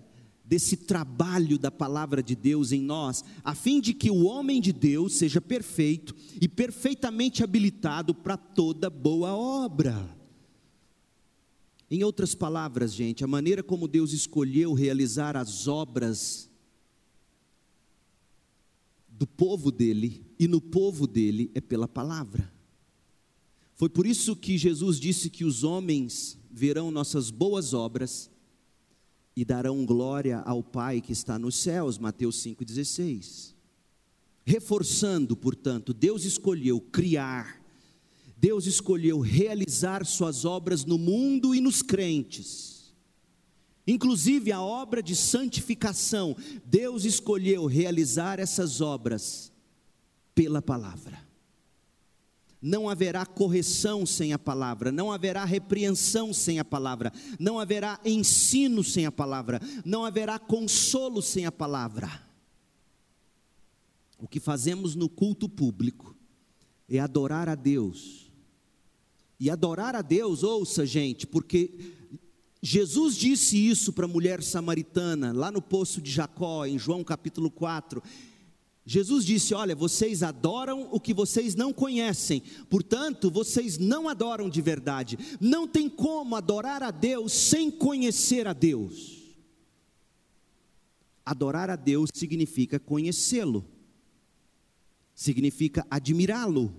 [0.45, 4.73] desse trabalho da palavra de Deus em nós, a fim de que o homem de
[4.73, 10.15] Deus seja perfeito e perfeitamente habilitado para toda boa obra.
[11.91, 16.51] Em outras palavras, gente, a maneira como Deus escolheu realizar as obras
[19.09, 22.53] do povo dele e no povo dele é pela palavra.
[23.75, 28.31] Foi por isso que Jesus disse que os homens verão nossas boas obras
[29.37, 33.55] e darão glória ao Pai que está nos céus, Mateus 5,16.
[34.45, 37.63] Reforçando, portanto, Deus escolheu criar,
[38.37, 42.95] Deus escolheu realizar suas obras no mundo e nos crentes,
[43.87, 49.51] inclusive a obra de santificação, Deus escolheu realizar essas obras
[50.35, 51.24] pela palavra
[52.65, 58.83] não haverá correção sem a palavra, não haverá repreensão sem a palavra, não haverá ensino
[58.83, 62.11] sem a palavra, não haverá consolo sem a palavra.
[64.19, 66.17] O que fazemos no culto público
[66.89, 68.33] é adorar a Deus.
[69.39, 71.93] E adorar a Deus, ouça, gente, porque
[72.63, 77.51] Jesus disse isso para a mulher samaritana, lá no poço de Jacó, em João capítulo
[77.51, 78.03] 4.
[78.87, 84.61] Jesus disse: Olha, vocês adoram o que vocês não conhecem, portanto, vocês não adoram de
[84.61, 85.19] verdade.
[85.41, 89.23] Não tem como adorar a Deus sem conhecer a Deus.
[91.25, 93.65] Adorar a Deus significa conhecê-lo,
[95.15, 96.75] significa admirá-lo,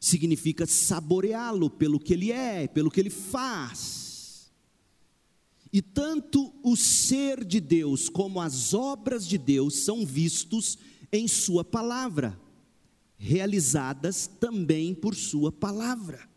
[0.00, 4.01] significa saboreá-lo pelo que ele é, pelo que ele faz.
[5.72, 10.76] E tanto o ser de Deus como as obras de Deus são vistos
[11.10, 12.38] em Sua palavra,
[13.16, 16.28] realizadas também por Sua palavra.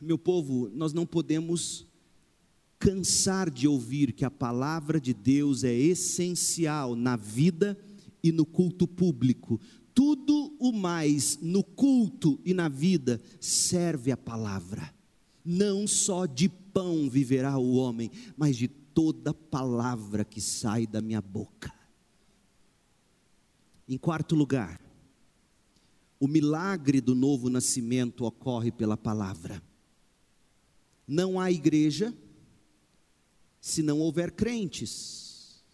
[0.00, 1.86] Meu povo, nós não podemos
[2.78, 7.76] cansar de ouvir que a palavra de Deus é essencial na vida
[8.22, 9.60] e no culto público.
[9.92, 14.94] Tudo o mais no culto e na vida serve a palavra.
[15.50, 21.22] Não só de pão viverá o homem, mas de toda palavra que sai da minha
[21.22, 21.72] boca.
[23.88, 24.78] Em quarto lugar,
[26.20, 29.62] o milagre do novo nascimento ocorre pela palavra.
[31.06, 32.14] Não há igreja
[33.58, 35.64] se não houver crentes.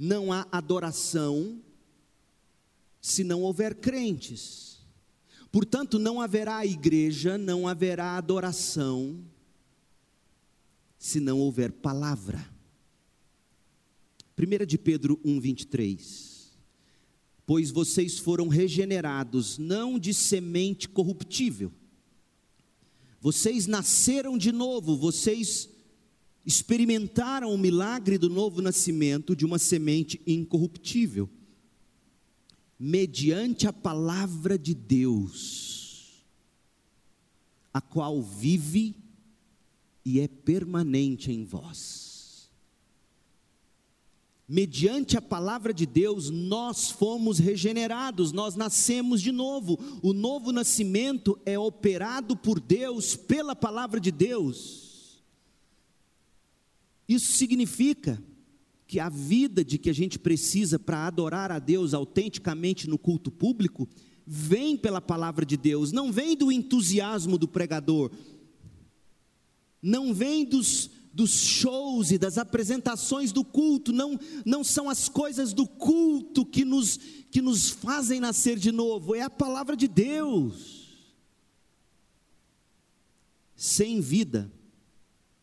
[0.00, 1.62] Não há adoração
[3.00, 4.65] se não houver crentes.
[5.56, 9.24] Portanto, não haverá igreja, não haverá adoração
[10.98, 12.46] se não houver palavra.
[14.38, 16.50] 1 de Pedro 1,23
[17.46, 21.72] Pois vocês foram regenerados, não de semente corruptível.
[23.18, 25.70] Vocês nasceram de novo, vocês
[26.44, 31.30] experimentaram o milagre do novo nascimento de uma semente incorruptível,
[32.78, 36.24] mediante a palavra de Deus,
[37.72, 38.94] a qual vive
[40.04, 42.06] e é permanente em vós.
[44.48, 49.76] Mediante a palavra de Deus, nós fomos regenerados, nós nascemos de novo.
[50.00, 55.20] O novo nascimento é operado por Deus, pela palavra de Deus.
[57.08, 58.22] Isso significa
[58.86, 63.30] que a vida de que a gente precisa para adorar a Deus autenticamente no culto
[63.30, 63.88] público
[64.26, 68.10] vem pela palavra de Deus, não vem do entusiasmo do pregador,
[69.80, 75.52] não vem dos, dos shows e das apresentações do culto, não, não são as coisas
[75.52, 76.96] do culto que nos,
[77.30, 80.86] que nos fazem nascer de novo, é a palavra de Deus.
[83.54, 84.52] Sem vida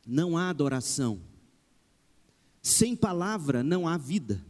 [0.05, 1.21] não há adoração,
[2.63, 4.41] sem palavra não há vida.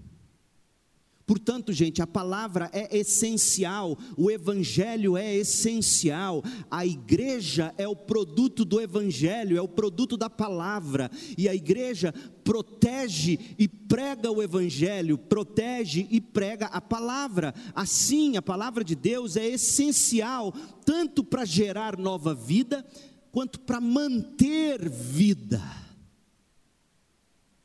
[1.26, 8.66] Portanto, gente, a palavra é essencial, o evangelho é essencial, a igreja é o produto
[8.66, 15.18] do evangelho, é o produto da palavra, e a igreja protege e prega o evangelho,
[15.18, 17.56] protege e prega a palavra.
[17.74, 20.54] Assim, a palavra de Deus é essencial
[20.86, 22.86] tanto para gerar nova vida,
[23.32, 25.83] quanto para manter vida.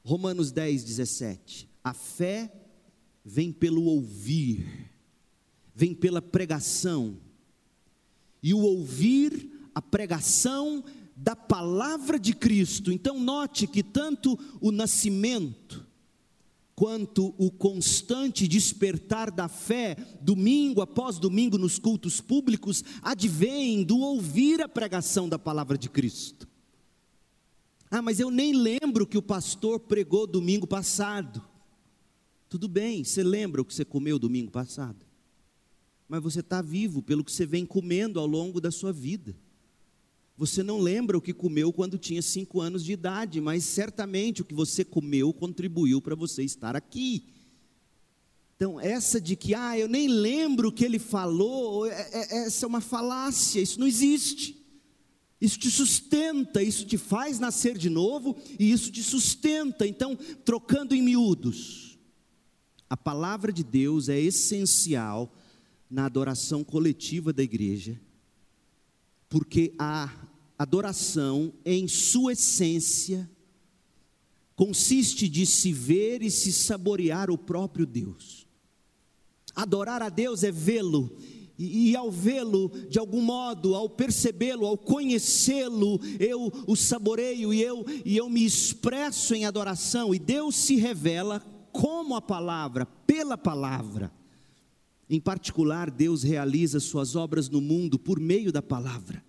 [0.08, 1.68] Romanos 10, 17.
[1.84, 2.50] A fé
[3.22, 4.90] vem pelo ouvir,
[5.74, 7.18] vem pela pregação,
[8.42, 10.82] e o ouvir a pregação
[11.14, 12.90] da palavra de Cristo.
[12.90, 15.86] Então, note que tanto o nascimento,
[16.74, 24.62] quanto o constante despertar da fé, domingo após domingo nos cultos públicos, advém do ouvir
[24.62, 26.48] a pregação da palavra de Cristo.
[27.90, 31.42] Ah, mas eu nem lembro que o pastor pregou domingo passado.
[32.48, 35.06] Tudo bem, você lembra o que você comeu domingo passado?
[36.08, 39.36] Mas você está vivo pelo que você vem comendo ao longo da sua vida.
[40.36, 44.44] Você não lembra o que comeu quando tinha cinco anos de idade, mas certamente o
[44.44, 47.24] que você comeu contribuiu para você estar aqui.
[48.54, 52.64] Então, essa de que, ah, eu nem lembro o que ele falou, é, é, essa
[52.64, 54.57] é uma falácia, isso não existe.
[55.40, 59.86] Isso te sustenta, isso te faz nascer de novo e isso te sustenta.
[59.86, 61.98] Então, trocando em miúdos,
[62.90, 65.32] a palavra de Deus é essencial
[65.88, 68.00] na adoração coletiva da igreja,
[69.28, 70.28] porque a
[70.58, 73.30] adoração, em sua essência,
[74.56, 78.46] consiste de se ver e se saborear o próprio Deus.
[79.54, 81.16] Adorar a Deus é vê-lo,
[81.58, 87.60] e, e, ao vê-lo, de algum modo, ao percebê-lo, ao conhecê-lo, eu o saboreio e
[87.60, 91.40] eu, e eu me expresso em adoração, e Deus se revela
[91.72, 94.12] como a palavra, pela palavra.
[95.10, 99.24] Em particular, Deus realiza suas obras no mundo por meio da palavra.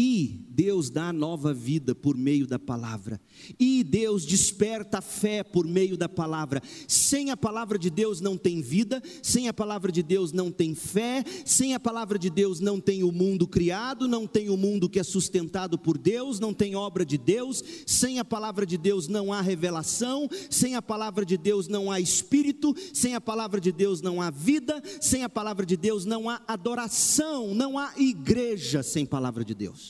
[0.00, 3.20] E Deus dá nova vida por meio da palavra.
[3.58, 6.62] E Deus desperta a fé por meio da palavra.
[6.86, 10.72] Sem a palavra de Deus não tem vida, sem a palavra de Deus não tem
[10.72, 14.88] fé, sem a palavra de Deus não tem o mundo criado, não tem o mundo
[14.88, 19.08] que é sustentado por Deus, não tem obra de Deus, sem a palavra de Deus
[19.08, 23.72] não há revelação, sem a palavra de Deus não há espírito, sem a palavra de
[23.72, 28.84] Deus não há vida, sem a palavra de Deus não há adoração, não há igreja
[28.84, 29.87] sem palavra de Deus.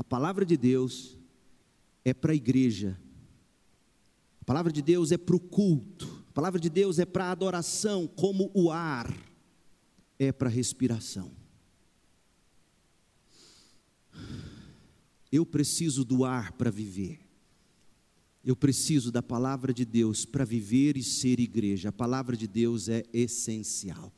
[0.00, 1.18] A palavra de Deus
[2.02, 2.98] é para a igreja.
[4.40, 6.24] A palavra de Deus é para o culto.
[6.30, 9.14] A palavra de Deus é para a adoração, como o ar
[10.18, 11.30] é para a respiração.
[15.30, 17.20] Eu preciso do ar para viver.
[18.42, 21.90] Eu preciso da palavra de Deus para viver e ser igreja.
[21.90, 24.10] A palavra de Deus é essencial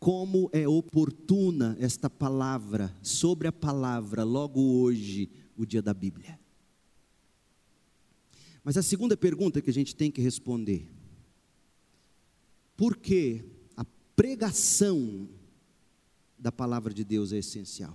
[0.00, 6.40] como é oportuna esta palavra, sobre a palavra, logo hoje, o dia da Bíblia.
[8.64, 10.90] Mas a segunda pergunta que a gente tem que responder:
[12.78, 13.44] por que
[13.76, 13.84] a
[14.16, 15.28] pregação
[16.38, 17.94] da palavra de Deus é essencial?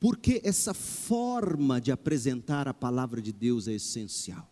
[0.00, 4.51] Por que essa forma de apresentar a palavra de Deus é essencial?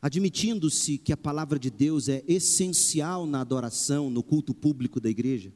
[0.00, 5.52] Admitindo-se que a palavra de Deus é essencial na adoração, no culto público da igreja?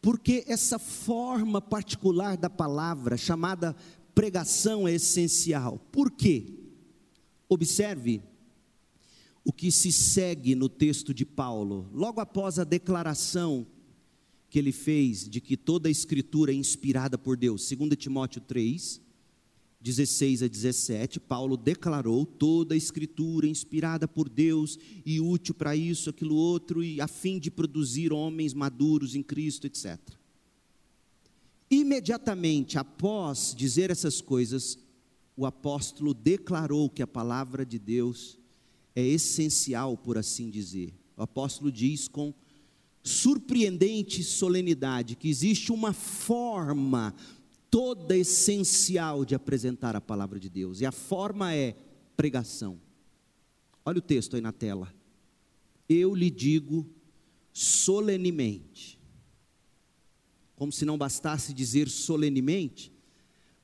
[0.00, 3.74] Porque essa forma particular da palavra, chamada
[4.14, 5.78] pregação, é essencial.
[5.90, 6.46] Por quê?
[7.48, 8.22] Observe
[9.44, 13.64] o que se segue no texto de Paulo, logo após a declaração
[14.50, 19.00] que ele fez de que toda a escritura é inspirada por Deus, 2 Timóteo 3,
[19.86, 26.10] 16 a 17, Paulo declarou toda a escritura inspirada por Deus e útil para isso,
[26.10, 29.96] aquilo outro, e a fim de produzir homens maduros em Cristo, etc.
[31.70, 34.76] Imediatamente após dizer essas coisas,
[35.36, 38.36] o apóstolo declarou que a palavra de Deus
[38.92, 40.92] é essencial, por assim dizer.
[41.16, 42.34] O apóstolo diz com
[43.04, 47.14] surpreendente solenidade que existe uma forma,
[47.76, 50.80] toda essencial de apresentar a palavra de Deus.
[50.80, 51.76] E a forma é
[52.16, 52.80] pregação.
[53.84, 54.90] Olha o texto aí na tela.
[55.86, 56.88] Eu lhe digo
[57.52, 58.98] solenemente.
[60.54, 62.90] Como se não bastasse dizer solenemente,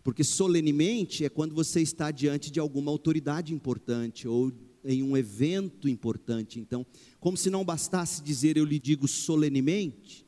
[0.04, 4.52] Porque solenemente é quando você está diante de alguma autoridade importante ou
[4.84, 6.60] em um evento importante.
[6.60, 6.84] Então,
[7.18, 10.21] como se não bastasse dizer eu lhe digo solenemente,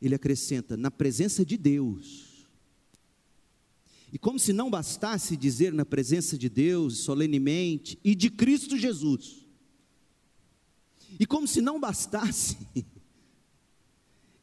[0.00, 2.46] ele acrescenta na presença de Deus.
[4.12, 9.46] E como se não bastasse dizer na presença de Deus solenemente e de Cristo Jesus.
[11.18, 12.56] E como se não bastasse,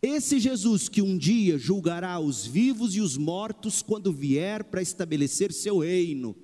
[0.01, 5.51] esse Jesus que um dia julgará os vivos e os mortos quando vier para estabelecer
[5.51, 6.35] seu reino.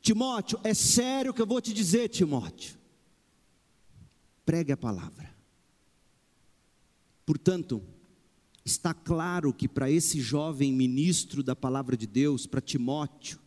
[0.00, 2.78] Timóteo, é sério que eu vou te dizer, Timóteo.
[4.44, 5.34] Pregue a palavra.
[7.24, 7.82] Portanto,
[8.64, 13.38] está claro que para esse jovem ministro da palavra de Deus, para Timóteo,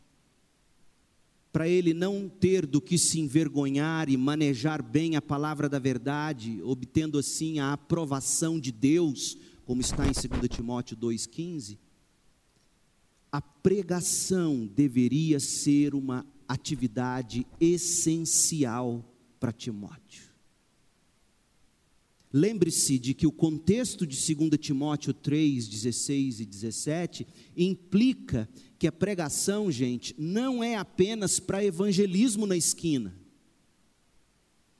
[1.51, 6.61] para ele não ter do que se envergonhar e manejar bem a palavra da verdade,
[6.61, 9.37] obtendo assim a aprovação de Deus
[9.67, 11.77] como está em 2 Timóteo 2,15,
[13.29, 19.03] a pregação deveria ser uma atividade essencial
[19.41, 20.26] para Timóteo.
[22.31, 28.91] Lembre-se de que o contexto de 2 Timóteo 3, 16 e 17 implica que a
[28.91, 33.15] pregação, gente, não é apenas para evangelismo na esquina,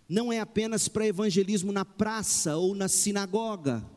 [0.09, 3.89] não é apenas para evangelismo na praça ou na sinagoga,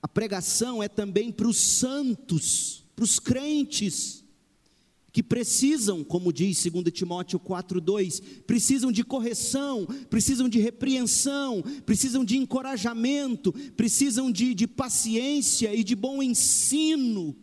[0.00, 4.24] a pregação é também para os santos, para os crentes,
[5.18, 12.36] que precisam, como diz 2 Timóteo 4,2, precisam de correção, precisam de repreensão, precisam de
[12.36, 17.34] encorajamento, precisam de, de paciência e de bom ensino.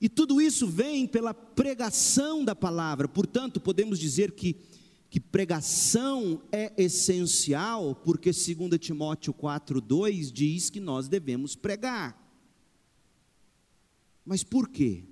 [0.00, 4.56] E tudo isso vem pela pregação da palavra, portanto, podemos dizer que
[5.10, 12.18] que pregação é essencial, porque 2 Timóteo 4,2 diz que nós devemos pregar.
[14.24, 15.04] Mas por quê?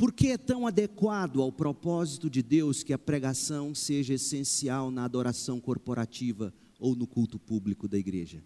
[0.00, 5.04] Por que é tão adequado ao propósito de Deus que a pregação seja essencial na
[5.04, 8.42] adoração corporativa ou no culto público da igreja?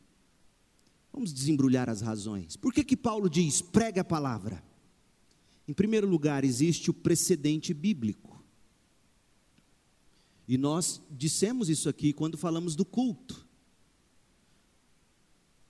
[1.13, 2.57] Vamos desembrulhar as razões.
[2.57, 4.65] Por que, que Paulo diz pregue a palavra?
[5.69, 8.45] Em primeiro lugar, existe o precedente bíblico.
[10.49, 13.47] E nós dissemos isso aqui quando falamos do culto.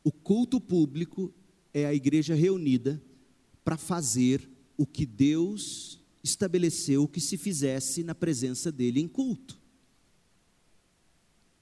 [0.03, 1.30] O culto público
[1.74, 3.03] é a igreja reunida
[3.62, 9.58] para fazer o que Deus estabeleceu que se fizesse na presença dele em culto.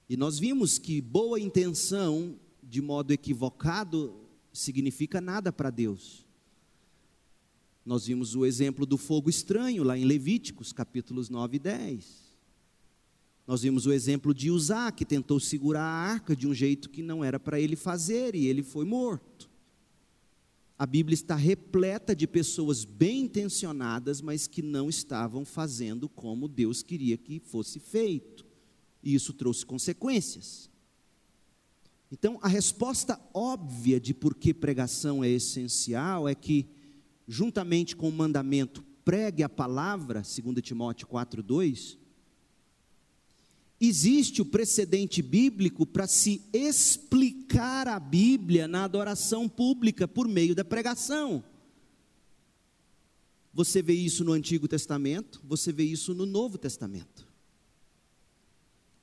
[0.09, 4.15] E nós vimos que boa intenção, de modo equivocado,
[4.51, 6.25] significa nada para Deus.
[7.85, 12.23] Nós vimos o exemplo do fogo estranho lá em Levíticos, capítulos 9 e 10.
[13.45, 17.03] Nós vimos o exemplo de Uzá, que tentou segurar a arca de um jeito que
[17.03, 19.49] não era para ele fazer e ele foi morto.
[20.77, 26.81] A Bíblia está repleta de pessoas bem intencionadas, mas que não estavam fazendo como Deus
[26.81, 28.45] queria que fosse feito.
[29.01, 30.69] E isso trouxe consequências.
[32.11, 36.67] Então, a resposta óbvia de por que pregação é essencial é que,
[37.27, 41.97] juntamente com o mandamento pregue a palavra, 2 Timóteo 4,2,
[43.87, 50.63] existe o precedente bíblico para se explicar a Bíblia na adoração pública por meio da
[50.63, 51.43] pregação.
[53.53, 57.27] Você vê isso no Antigo Testamento, você vê isso no Novo Testamento.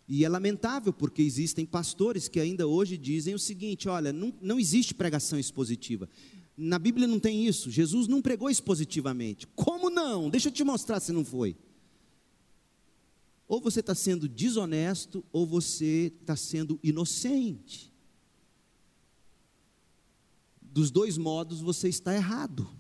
[0.09, 4.59] E é lamentável porque existem pastores que ainda hoje dizem o seguinte: olha, não, não
[4.59, 6.09] existe pregação expositiva.
[6.57, 7.71] Na Bíblia não tem isso.
[7.71, 9.47] Jesus não pregou expositivamente.
[9.55, 10.29] Como não?
[10.29, 11.57] Deixa eu te mostrar se não foi.
[13.51, 17.93] Ou você está sendo desonesto, ou você está sendo inocente.
[20.63, 22.71] Dos dois modos você está errado.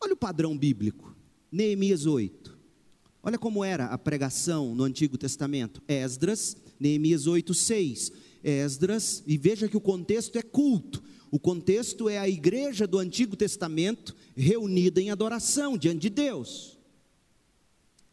[0.00, 1.12] Olha o padrão bíblico.
[1.50, 2.56] Neemias 8.
[3.20, 5.82] Olha como era a pregação no Antigo Testamento.
[5.88, 8.12] Esdras, Neemias 8, 6.
[8.44, 11.02] Esdras, e veja que o contexto é culto.
[11.32, 16.78] O contexto é a igreja do Antigo Testamento reunida em adoração diante de Deus.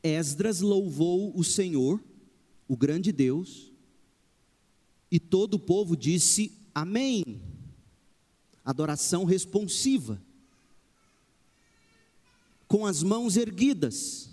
[0.03, 2.01] Esdras louvou o Senhor,
[2.67, 3.71] o grande Deus,
[5.11, 7.41] e todo o povo disse amém.
[8.63, 10.21] Adoração responsiva.
[12.67, 14.29] Com as mãos erguidas.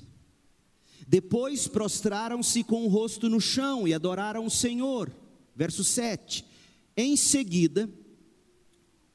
[1.06, 5.12] Depois prostraram-se com o rosto no chão e adoraram o Senhor.
[5.56, 6.44] Verso 7.
[6.96, 7.90] Em seguida,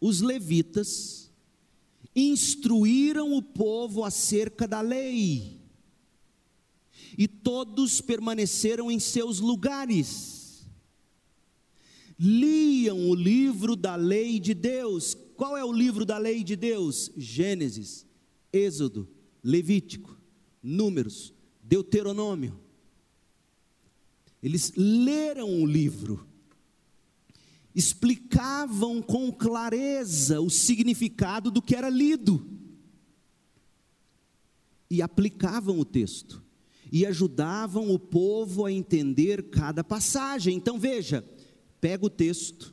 [0.02, 1.32] os levitas
[2.16, 5.63] instruíram o povo acerca da lei
[7.18, 10.68] e todos permaneceram em seus lugares.
[12.20, 15.16] Liam o livro da lei de Deus.
[15.36, 17.12] Qual é o livro da lei de Deus?
[17.18, 18.06] Gênesis,
[18.52, 19.08] Êxodo,
[19.44, 20.18] Levítico,
[20.62, 21.34] Números,
[21.64, 22.60] Deuteronômio.
[24.42, 26.28] Eles leram o livro,
[27.74, 32.46] explicavam com clareza o significado do que era lido
[34.90, 36.43] e aplicavam o texto
[36.94, 40.56] e ajudavam o povo a entender cada passagem.
[40.56, 41.28] Então veja,
[41.82, 42.72] pega o texto,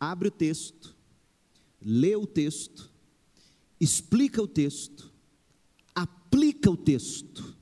[0.00, 0.96] abre o texto,
[1.78, 2.90] lê o texto,
[3.78, 5.12] explica o texto,
[5.94, 7.54] aplica o texto.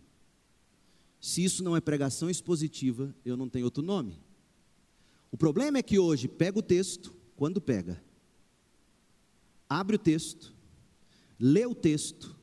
[1.20, 4.20] Se isso não é pregação expositiva, eu não tenho outro nome.
[5.32, 8.00] O problema é que hoje pega o texto, quando pega,
[9.68, 10.54] abre o texto,
[11.40, 12.36] lê o texto,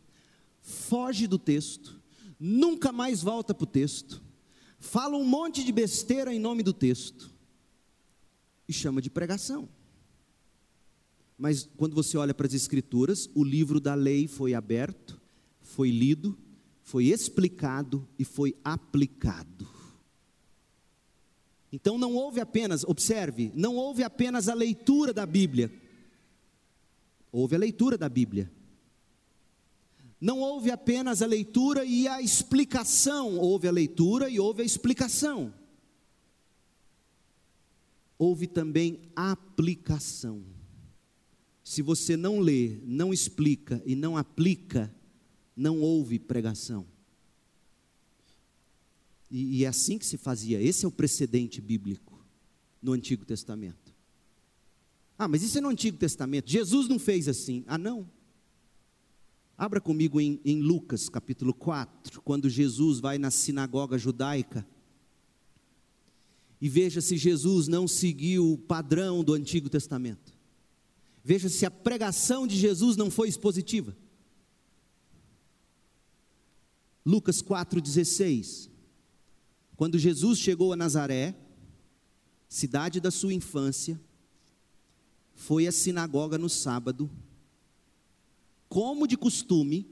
[0.62, 2.03] foge do texto,
[2.46, 4.22] nunca mais volta para o texto,
[4.78, 7.32] fala um monte de besteira em nome do texto
[8.68, 9.70] e chama de pregação.
[11.38, 15.22] Mas quando você olha para as Escrituras, o livro da lei foi aberto,
[15.62, 16.38] foi lido,
[16.82, 19.66] foi explicado e foi aplicado.
[21.72, 25.72] Então não houve apenas, observe, não houve apenas a leitura da Bíblia,
[27.32, 28.52] houve a leitura da Bíblia.
[30.24, 35.54] Não houve apenas a leitura e a explicação, houve a leitura e houve a explicação.
[38.18, 40.46] Houve também aplicação.
[41.62, 44.96] Se você não lê, não explica e não aplica,
[45.58, 46.88] não houve pregação.
[49.30, 52.26] E, e é assim que se fazia, esse é o precedente bíblico
[52.82, 53.94] no Antigo Testamento.
[55.18, 57.66] Ah, mas isso é no Antigo Testamento, Jesus não fez assim.
[57.68, 58.10] Ah, não.
[59.64, 64.68] Abra comigo em, em Lucas capítulo 4, quando Jesus vai na sinagoga judaica.
[66.60, 70.34] E veja se Jesus não seguiu o padrão do Antigo Testamento.
[71.24, 73.96] Veja se a pregação de Jesus não foi expositiva.
[77.06, 78.70] Lucas 4,16.
[79.78, 81.34] Quando Jesus chegou a Nazaré,
[82.50, 83.98] cidade da sua infância,
[85.34, 87.10] foi à sinagoga no sábado,
[88.74, 89.88] como de costume.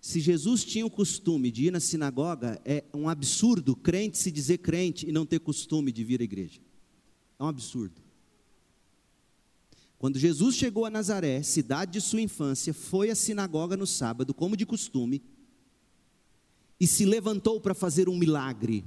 [0.00, 4.58] Se Jesus tinha o costume de ir na sinagoga, é um absurdo crente se dizer
[4.58, 6.58] crente e não ter costume de vir à igreja.
[7.38, 8.00] É um absurdo.
[9.98, 14.56] Quando Jesus chegou a Nazaré, cidade de sua infância, foi à sinagoga no sábado, como
[14.56, 15.22] de costume,
[16.80, 18.82] e se levantou para fazer um milagre.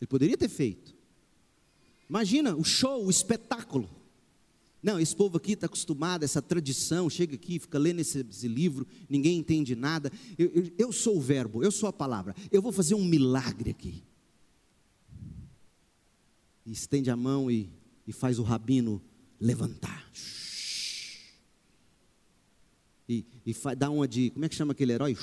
[0.00, 0.94] Ele poderia ter feito.
[2.08, 3.95] Imagina o show, o espetáculo.
[4.82, 8.86] Não, esse povo aqui está acostumado essa tradição, chega aqui, fica lendo esse, esse livro,
[9.08, 10.12] ninguém entende nada.
[10.38, 12.34] Eu, eu, eu, sou o verbo, eu sou a palavra.
[12.52, 14.02] Eu vou fazer um milagre aqui.
[16.64, 17.70] E estende a mão e,
[18.06, 19.02] e faz o rabino
[19.40, 20.06] levantar.
[23.08, 25.16] E, e dá uma de, como é que chama aquele herói?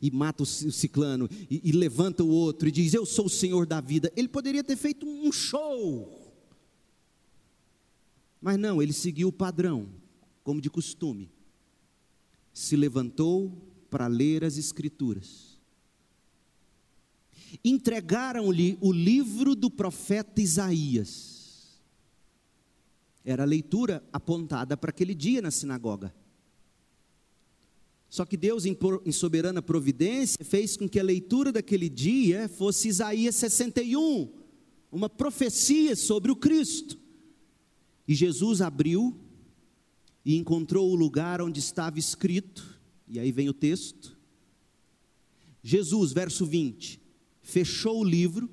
[0.00, 3.66] E mata o ciclano, e, e levanta o outro, e diz: Eu sou o Senhor
[3.66, 4.12] da vida.
[4.16, 6.17] Ele poderia ter feito um show.
[8.40, 9.88] Mas não, ele seguiu o padrão,
[10.44, 11.30] como de costume.
[12.52, 13.52] Se levantou
[13.90, 15.58] para ler as Escrituras.
[17.64, 21.38] Entregaram-lhe o livro do profeta Isaías
[23.30, 26.14] era a leitura apontada para aquele dia na sinagoga.
[28.08, 28.76] Só que Deus, em,
[29.12, 34.32] soberana providência, fez com que a leitura daquele dia fosse Isaías 61,
[34.90, 36.97] uma profecia sobre o Cristo.
[38.08, 39.14] E Jesus abriu
[40.24, 44.18] e encontrou o lugar onde estava escrito, e aí vem o texto.
[45.62, 47.00] Jesus, verso 20,
[47.42, 48.50] fechou o livro,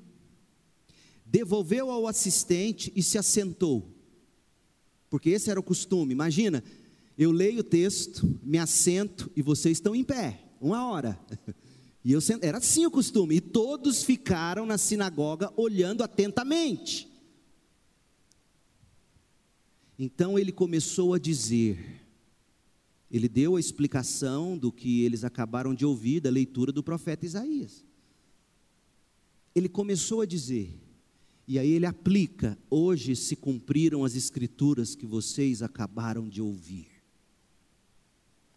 [1.24, 3.96] devolveu ao assistente e se assentou
[5.16, 6.12] porque esse era o costume.
[6.12, 6.62] Imagina,
[7.16, 11.18] eu leio o texto, me assento e vocês estão em pé, uma hora.
[12.04, 17.10] E eu era assim o costume, e todos ficaram na sinagoga olhando atentamente.
[19.98, 22.02] Então ele começou a dizer,
[23.10, 27.84] ele deu a explicação do que eles acabaram de ouvir da leitura do profeta Isaías.
[29.54, 30.78] Ele começou a dizer:
[31.48, 36.88] e aí ele aplica: hoje se cumpriram as escrituras que vocês acabaram de ouvir.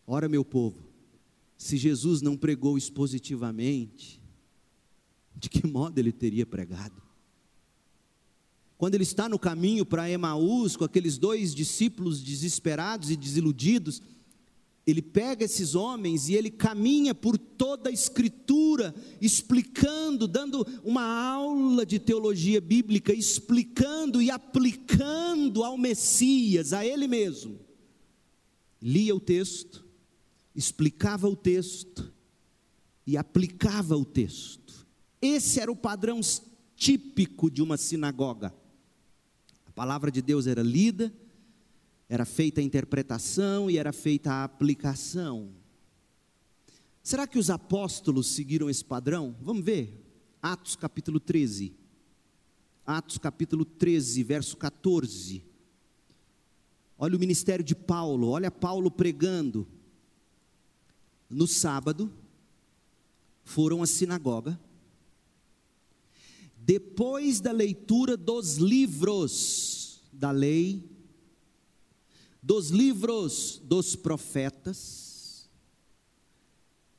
[0.05, 0.83] Ora, meu povo,
[1.55, 4.19] se Jesus não pregou expositivamente,
[5.35, 7.08] de que modo ele teria pregado?
[8.79, 14.01] Quando ele está no caminho para Emaús, com aqueles dois discípulos desesperados e desiludidos,
[14.87, 21.85] ele pega esses homens e ele caminha por toda a escritura, explicando, dando uma aula
[21.85, 27.59] de teologia bíblica, explicando e aplicando ao Messias, a ele mesmo.
[28.81, 29.85] Lia o texto,
[30.55, 32.13] explicava o texto
[33.05, 34.87] e aplicava o texto.
[35.21, 36.21] Esse era o padrão
[36.77, 38.57] típico de uma sinagoga.
[39.79, 41.09] Palavra de Deus era lida,
[42.09, 45.53] era feita a interpretação e era feita a aplicação.
[47.01, 49.37] Será que os apóstolos seguiram esse padrão?
[49.41, 50.05] Vamos ver.
[50.41, 51.73] Atos capítulo 13.
[52.85, 55.45] Atos capítulo 13, verso 14.
[56.97, 59.65] Olha o ministério de Paulo, olha Paulo pregando.
[61.29, 62.11] No sábado,
[63.45, 64.59] foram à sinagoga.
[66.69, 70.87] Depois da leitura dos livros da lei,
[72.43, 75.49] dos livros dos profetas.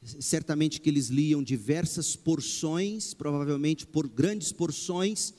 [0.02, 5.32] Certamente que eles liam diversas porções, provavelmente por grandes porções,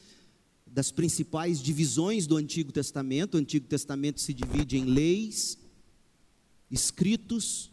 [0.65, 3.35] das principais divisões do Antigo Testamento.
[3.35, 5.57] O Antigo Testamento se divide em leis,
[6.71, 7.69] escritos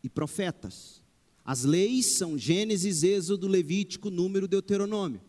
[0.00, 1.02] e profetas.
[1.44, 5.26] As leis são Gênesis, Êxodo, Levítico, Número, Deuteronômio.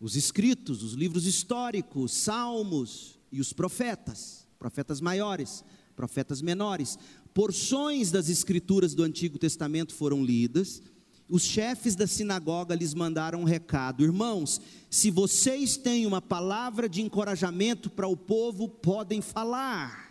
[0.00, 6.98] Os escritos, os livros históricos, Salmos e os profetas profetas maiores, profetas menores.
[7.32, 10.82] Porções das escrituras do Antigo Testamento foram lidas.
[11.28, 17.00] Os chefes da sinagoga lhes mandaram um recado: Irmãos, se vocês têm uma palavra de
[17.02, 20.08] encorajamento para o povo, podem falar.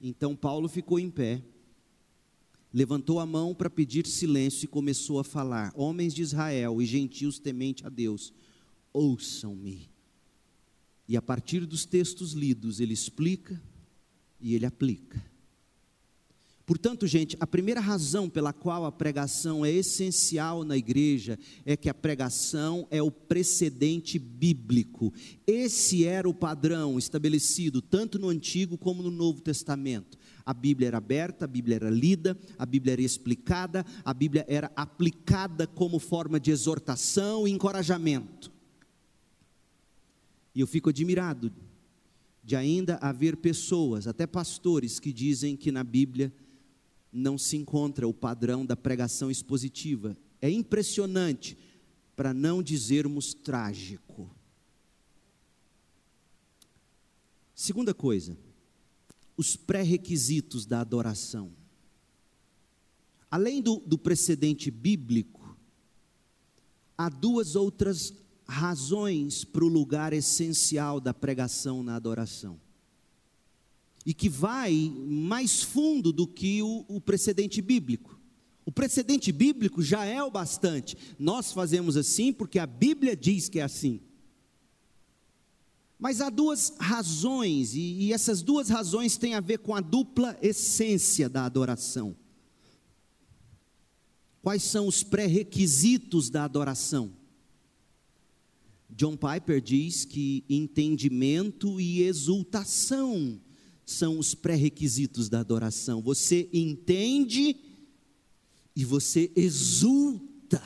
[0.00, 1.42] Então Paulo ficou em pé,
[2.72, 7.38] levantou a mão para pedir silêncio e começou a falar: Homens de Israel e gentios
[7.38, 8.32] temente a Deus,
[8.92, 9.90] ouçam-me.
[11.08, 13.60] E a partir dos textos lidos, ele explica
[14.40, 15.22] e ele aplica.
[16.64, 21.88] Portanto, gente, a primeira razão pela qual a pregação é essencial na igreja é que
[21.88, 25.12] a pregação é o precedente bíblico.
[25.46, 30.16] Esse era o padrão estabelecido tanto no Antigo como no Novo Testamento.
[30.44, 34.70] A Bíblia era aberta, a Bíblia era lida, a Bíblia era explicada, a Bíblia era
[34.74, 38.52] aplicada como forma de exortação e encorajamento.
[40.54, 41.52] E eu fico admirado
[42.44, 46.32] de ainda haver pessoas, até pastores, que dizem que na Bíblia
[47.12, 50.16] não se encontra o padrão da pregação expositiva.
[50.40, 51.56] É impressionante,
[52.16, 54.30] para não dizermos trágico.
[57.54, 58.36] Segunda coisa,
[59.42, 61.52] os pré-requisitos da adoração.
[63.28, 65.58] Além do, do precedente bíblico,
[66.96, 68.14] há duas outras
[68.46, 72.60] razões para o lugar essencial da pregação na adoração.
[74.06, 78.20] E que vai mais fundo do que o, o precedente bíblico.
[78.64, 80.96] O precedente bíblico já é o bastante.
[81.18, 84.00] Nós fazemos assim porque a Bíblia diz que é assim.
[86.02, 90.36] Mas há duas razões, e, e essas duas razões têm a ver com a dupla
[90.42, 92.16] essência da adoração.
[94.42, 97.12] Quais são os pré-requisitos da adoração?
[98.90, 103.40] John Piper diz que entendimento e exultação
[103.86, 106.02] são os pré-requisitos da adoração.
[106.02, 107.54] Você entende
[108.74, 110.60] e você exulta.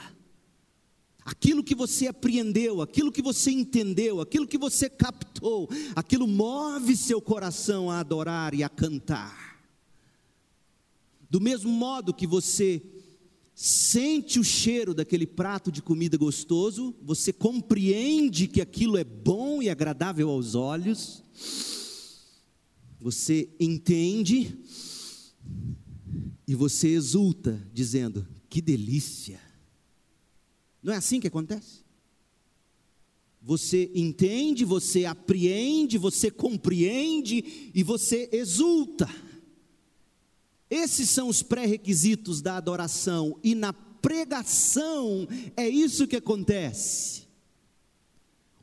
[1.27, 7.21] Aquilo que você apreendeu, aquilo que você entendeu, aquilo que você captou, aquilo move seu
[7.21, 9.61] coração a adorar e a cantar.
[11.29, 12.81] Do mesmo modo que você
[13.57, 19.69] sente o cheiro daquele prato de comida gostoso, você compreende que aquilo é bom e
[19.69, 21.25] agradável aos olhos,
[23.01, 24.57] você entende
[26.47, 29.46] e você exulta, dizendo: que delícia.
[30.87, 31.85] Não é assim que acontece?
[33.43, 39.09] Você entende, você apreende, você compreende e você exulta.
[40.71, 45.27] Esses são os pré-requisitos da adoração, e na pregação
[45.57, 47.26] é isso que acontece.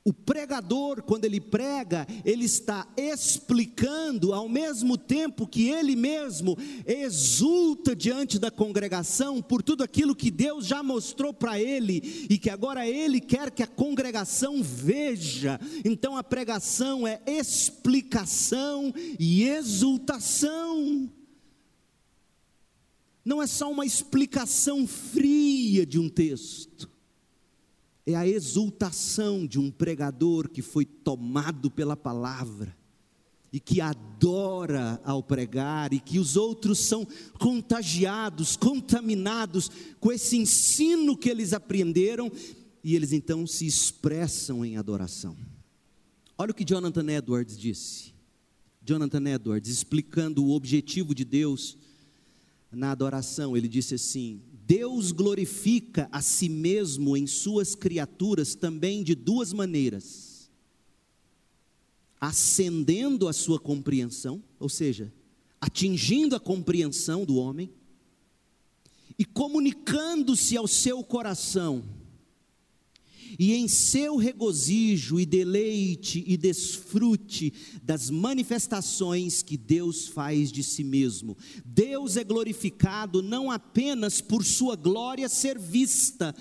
[0.06, 7.96] O pregador, quando ele prega, ele está explicando ao mesmo tempo que ele mesmo exulta
[7.96, 12.86] diante da congregação por tudo aquilo que Deus já mostrou para ele e que agora
[12.86, 15.58] ele quer que a congregação veja.
[15.86, 21.10] Então a pregação é explicação e exultação
[23.26, 26.90] não é só uma explicação fria de um texto,
[28.06, 32.76] é a exultação de um pregador que foi tomado pela palavra,
[33.52, 37.08] e que adora ao pregar, e que os outros são
[37.40, 42.32] contagiados, contaminados com esse ensino que eles aprenderam,
[42.84, 45.38] e eles então se expressam em adoração.
[46.38, 48.12] Olha o que Jonathan Edwards disse.
[48.84, 51.78] Jonathan Edwards, explicando o objetivo de Deus
[52.72, 59.14] na adoração, ele disse assim: Deus glorifica a si mesmo em suas criaturas também de
[59.14, 60.50] duas maneiras.
[62.20, 65.14] Ascendendo a sua compreensão, ou seja,
[65.60, 67.70] atingindo a compreensão do homem,
[69.20, 71.84] e comunicando-se ao seu coração,
[73.40, 80.84] e em seu regozijo e deleite e desfrute das manifestações que Deus faz de si
[80.84, 81.38] mesmo.
[81.66, 86.36] Deus é glorificado não apenas por sua glória ser vista,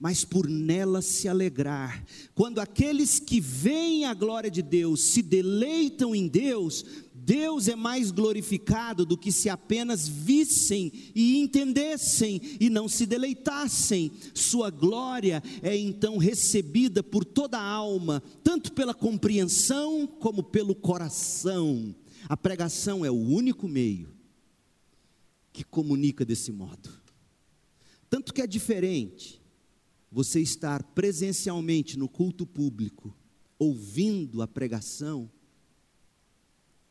[0.00, 2.02] mas por nela se alegrar.
[2.34, 6.84] Quando aqueles que veem a glória de Deus se deleitam em Deus,
[7.22, 14.10] Deus é mais glorificado do que se apenas vissem e entendessem e não se deleitassem.
[14.34, 21.94] Sua glória é então recebida por toda a alma, tanto pela compreensão como pelo coração.
[22.28, 24.08] A pregação é o único meio
[25.52, 26.90] que comunica desse modo.
[28.08, 29.40] Tanto que é diferente
[30.10, 33.14] você estar presencialmente no culto público,
[33.58, 35.30] ouvindo a pregação,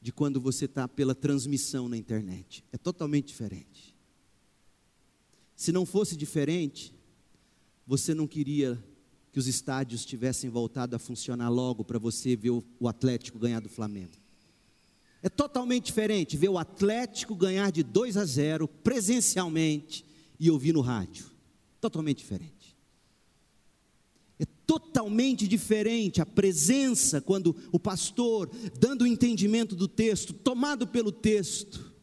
[0.01, 2.63] de quando você está pela transmissão na internet.
[2.71, 3.95] É totalmente diferente.
[5.55, 6.93] Se não fosse diferente,
[7.85, 8.81] você não queria
[9.31, 13.69] que os estádios tivessem voltado a funcionar logo para você ver o, Atlético ganhar do
[13.69, 14.13] Flamengo.
[15.21, 20.05] É totalmente diferente ver o Atlético ganhar de 2 a 0 presencialmente
[20.39, 21.25] e ouvir no rádio.
[21.81, 22.58] Totalmente diferente
[24.45, 31.93] totalmente diferente a presença quando o pastor, dando o entendimento do texto, tomado pelo texto,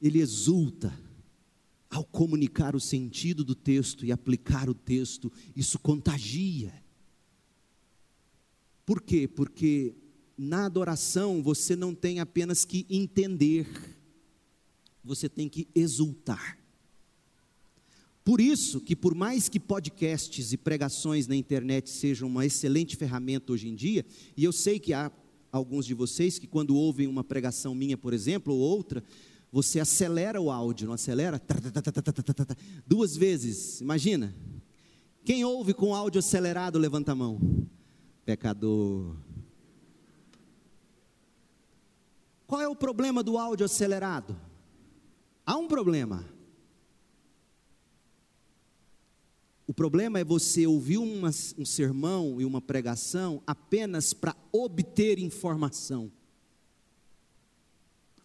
[0.00, 0.92] ele exulta
[1.88, 6.72] ao comunicar o sentido do texto e aplicar o texto, isso contagia.
[8.84, 9.28] Por quê?
[9.28, 9.94] Porque
[10.36, 13.68] na adoração você não tem apenas que entender,
[15.04, 16.61] você tem que exultar.
[18.24, 23.52] Por isso que por mais que podcasts e pregações na internet sejam uma excelente ferramenta
[23.52, 24.04] hoje em dia,
[24.36, 25.10] e eu sei que há
[25.50, 29.02] alguns de vocês que quando ouvem uma pregação minha, por exemplo, ou outra,
[29.50, 31.40] você acelera o áudio, não acelera?
[32.86, 34.34] Duas vezes, imagina.
[35.24, 37.40] Quem ouve com áudio acelerado, levanta a mão.
[38.24, 39.16] Pecador.
[42.46, 44.36] Qual é o problema do áudio acelerado?
[45.44, 46.24] Há um problema
[49.66, 56.10] O problema é você ouvir uma, um sermão e uma pregação apenas para obter informação.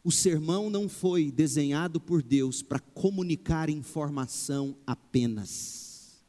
[0.04, 6.24] O sermão não foi desenhado por Deus para comunicar informação apenas.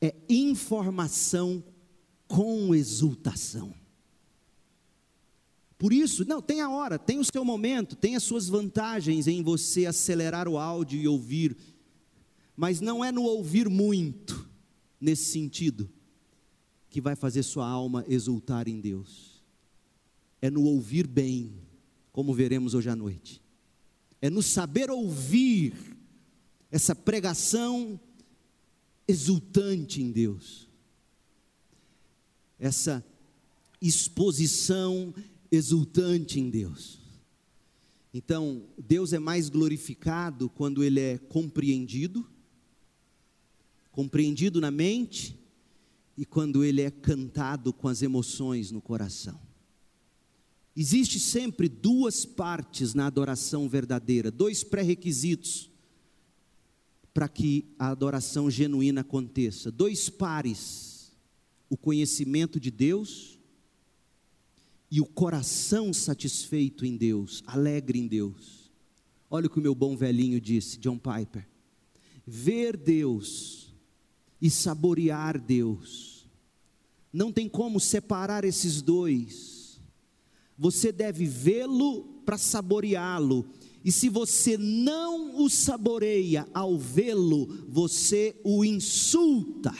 [0.00, 1.62] É informação
[2.26, 3.72] com exultação.
[5.78, 9.42] Por isso, não, tem a hora, tem o seu momento, tem as suas vantagens em
[9.42, 11.56] você acelerar o áudio e ouvir
[12.60, 14.46] mas não é no ouvir muito,
[15.00, 15.90] nesse sentido,
[16.90, 19.42] que vai fazer sua alma exultar em Deus.
[20.42, 21.54] É no ouvir bem,
[22.12, 23.40] como veremos hoje à noite.
[24.20, 25.72] É no saber ouvir
[26.70, 27.98] essa pregação
[29.08, 30.68] exultante em Deus.
[32.58, 33.02] Essa
[33.80, 35.14] exposição
[35.50, 37.00] exultante em Deus.
[38.12, 42.29] Então, Deus é mais glorificado quando ele é compreendido
[44.00, 45.38] compreendido na mente
[46.16, 49.38] e quando ele é cantado com as emoções no coração.
[50.74, 55.70] Existe sempre duas partes na adoração verdadeira, dois pré-requisitos
[57.12, 61.12] para que a adoração genuína aconteça, dois pares:
[61.68, 63.38] o conhecimento de Deus
[64.90, 68.72] e o coração satisfeito em Deus, alegre em Deus.
[69.28, 71.46] Olha o que o meu bom velhinho disse, John Piper:
[72.26, 73.59] ver Deus
[74.40, 76.26] e saborear Deus.
[77.12, 79.80] Não tem como separar esses dois.
[80.56, 83.46] Você deve vê-lo para saboreá-lo.
[83.84, 89.74] E se você não o saboreia ao vê-lo, você o insulta.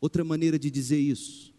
[0.00, 1.52] Outra maneira de dizer isso.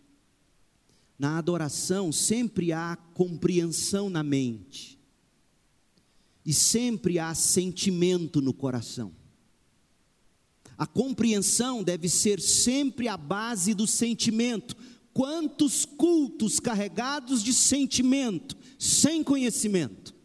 [1.17, 4.99] Na adoração sempre há compreensão na mente.
[6.43, 9.20] E sempre há sentimento no coração.
[10.78, 14.76] A compreensão deve ser sempre a base do sentimento.
[15.13, 20.15] Quantos cultos carregados de sentimento, sem conhecimento.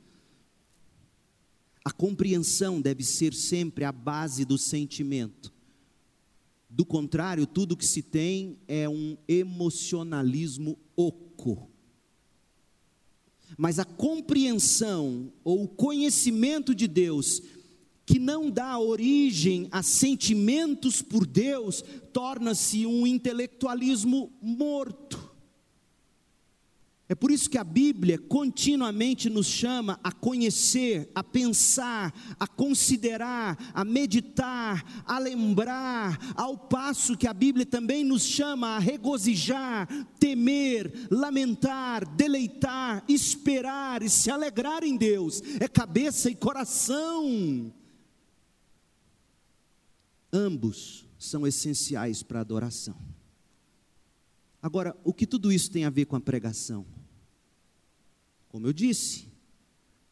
[1.84, 5.52] A compreensão deve ser sempre a base do sentimento.
[6.68, 11.70] Do contrário, tudo que se tem é um emocionalismo oco.
[13.56, 17.40] Mas a compreensão ou o conhecimento de Deus,
[18.06, 25.26] que não dá origem a sentimentos por Deus, torna-se um intelectualismo morto.
[27.08, 33.56] É por isso que a Bíblia continuamente nos chama a conhecer, a pensar, a considerar,
[33.72, 39.88] a meditar, a lembrar, ao passo que a Bíblia também nos chama a regozijar,
[40.18, 45.40] temer, lamentar, deleitar, esperar e se alegrar em Deus.
[45.60, 47.72] É cabeça e coração.
[50.36, 52.94] Ambos são essenciais para a adoração.
[54.60, 56.84] Agora, o que tudo isso tem a ver com a pregação?
[58.46, 59.32] Como eu disse,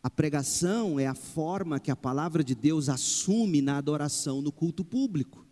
[0.02, 4.82] a pregação é a forma que a palavra de Deus assume na adoração no culto
[4.82, 5.43] público.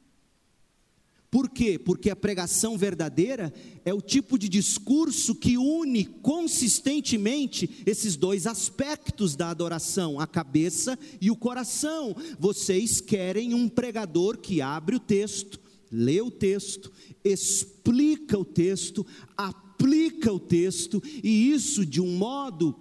[1.32, 1.78] Por quê?
[1.78, 3.54] Porque a pregação verdadeira
[3.86, 10.98] é o tipo de discurso que une consistentemente esses dois aspectos da adoração, a cabeça
[11.22, 12.14] e o coração.
[12.38, 15.58] Vocês querem um pregador que abre o texto,
[15.90, 16.92] lê o texto,
[17.24, 22.78] explica o texto, aplica o texto, e isso de um modo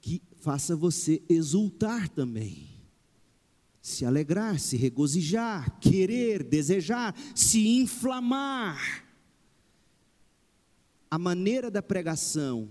[0.00, 2.73] que faça você exultar também.
[3.84, 9.04] Se alegrar, se regozijar, querer, desejar, se inflamar.
[11.10, 12.70] A maneira da pregação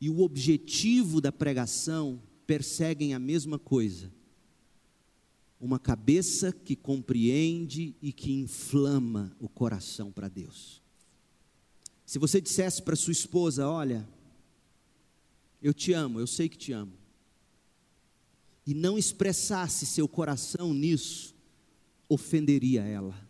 [0.00, 4.08] e o objetivo da pregação perseguem a mesma coisa.
[5.60, 10.80] Uma cabeça que compreende e que inflama o coração para Deus.
[12.06, 14.08] Se você dissesse para sua esposa: Olha,
[15.60, 17.01] eu te amo, eu sei que te amo,
[18.66, 21.34] e não expressasse seu coração nisso,
[22.08, 23.28] ofenderia ela.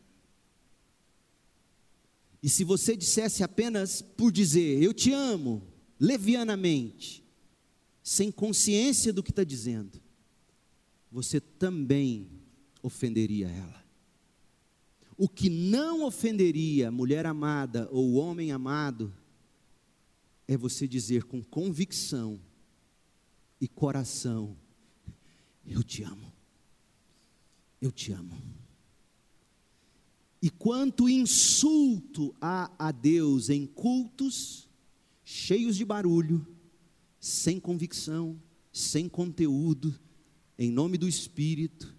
[2.42, 5.62] E se você dissesse apenas por dizer, eu te amo,
[5.98, 7.22] levianamente,
[8.02, 10.00] sem consciência do que está dizendo,
[11.10, 12.28] você também
[12.82, 13.82] ofenderia ela.
[15.16, 19.14] O que não ofenderia mulher amada ou homem amado
[20.48, 22.40] é você dizer com convicção
[23.60, 24.56] e coração:
[25.66, 26.32] Eu te amo.
[27.80, 28.36] Eu te amo.
[30.40, 34.68] E quanto insulto há a Deus em cultos
[35.24, 36.46] cheios de barulho,
[37.20, 38.40] sem convicção,
[38.72, 39.98] sem conteúdo,
[40.58, 41.94] em nome do Espírito,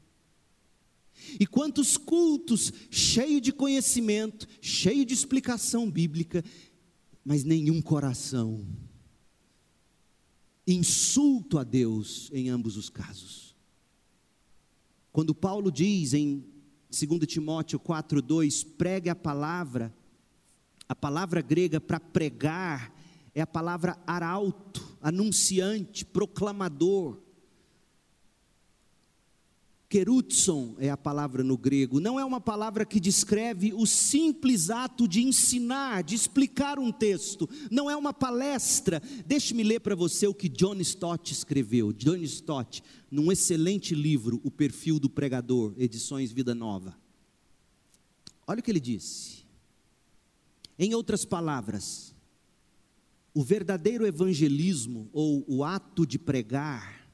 [1.40, 6.44] e quantos cultos cheio de conhecimento, cheio de explicação bíblica,
[7.24, 8.68] mas nenhum coração.
[10.68, 13.43] Insulto a Deus em ambos os casos.
[15.14, 16.44] Quando Paulo diz em
[16.90, 19.96] 2 Timóteo 4:2, pregue a palavra,
[20.90, 22.92] a palavra grega para pregar
[23.36, 27.20] é a palavra arauto, anunciante, proclamador.
[29.94, 35.08] Querutson é a palavra no grego, não é uma palavra que descreve o simples ato
[35.08, 39.00] de ensinar, de explicar um texto, não é uma palestra.
[39.24, 41.94] Deixe-me ler para você o que John Stott escreveu.
[41.94, 46.98] John Stott, num excelente livro, O Perfil do Pregador, edições Vida Nova.
[48.48, 49.46] Olha o que ele disse.
[50.80, 52.16] Em outras palavras,
[53.32, 57.08] o verdadeiro evangelismo ou o ato de pregar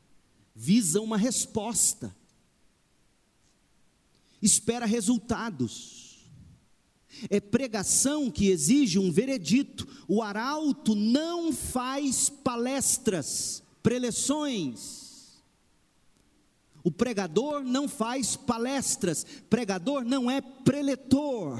[0.55, 2.17] visa uma resposta
[4.41, 6.29] espera resultados.
[7.29, 9.87] É pregação que exige um veredito.
[10.07, 15.09] O arauto não faz palestras, preleções.
[16.83, 21.59] O pregador não faz palestras, pregador não é preletor.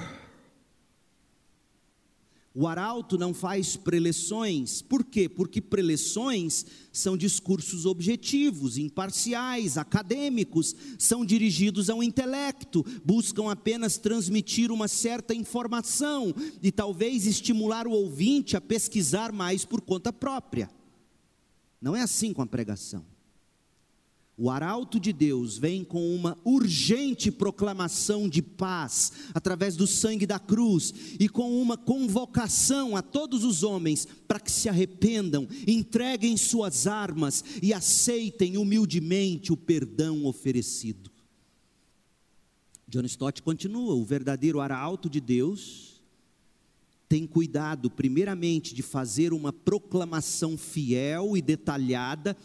[2.53, 5.29] O arauto não faz preleções, por quê?
[5.29, 14.87] Porque preleções são discursos objetivos, imparciais, acadêmicos, são dirigidos ao intelecto, buscam apenas transmitir uma
[14.87, 20.71] certa informação e talvez estimular o ouvinte a pesquisar mais por conta própria.
[21.79, 23.05] Não é assim com a pregação.
[24.41, 30.39] O arauto de Deus vem com uma urgente proclamação de paz através do sangue da
[30.39, 36.87] cruz e com uma convocação a todos os homens para que se arrependam, entreguem suas
[36.87, 41.11] armas e aceitem humildemente o perdão oferecido.
[42.87, 46.01] John Stott continua: o verdadeiro arauto de Deus
[47.09, 52.37] tem cuidado, primeiramente, de fazer uma proclamação fiel e detalhada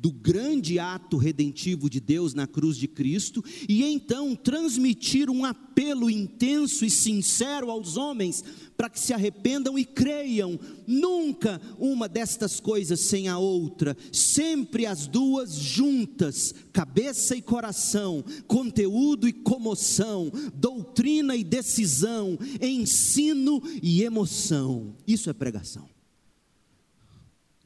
[0.00, 6.08] do grande ato redentivo de Deus na cruz de Cristo, e então transmitir um apelo
[6.08, 8.44] intenso e sincero aos homens
[8.76, 10.58] para que se arrependam e creiam.
[10.86, 19.26] Nunca uma destas coisas sem a outra, sempre as duas juntas, cabeça e coração, conteúdo
[19.26, 24.94] e comoção, doutrina e decisão, ensino e emoção.
[25.06, 25.97] Isso é pregação.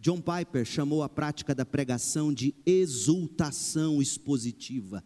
[0.02, 5.02] John Piper chamou a prática da pregação de exultação expositiva.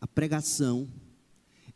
[0.00, 0.88] A pregação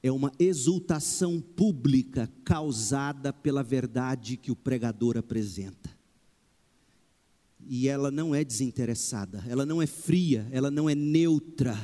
[0.01, 5.91] é uma exultação pública causada pela verdade que o pregador apresenta.
[7.67, 11.77] E ela não é desinteressada, ela não é fria, ela não é neutra.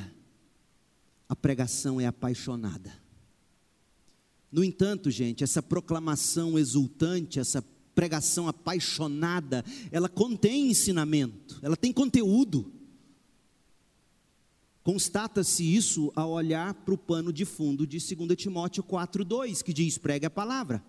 [1.27, 2.93] A pregação é apaixonada.
[4.49, 7.61] No entanto, gente, essa proclamação exultante, essa
[7.93, 12.71] pregação apaixonada, ela contém ensinamento, ela tem conteúdo.
[14.83, 19.97] Constata-se isso ao olhar para o pano de fundo de 2 Timóteo 4,2, que diz:
[19.97, 20.83] pregue a palavra.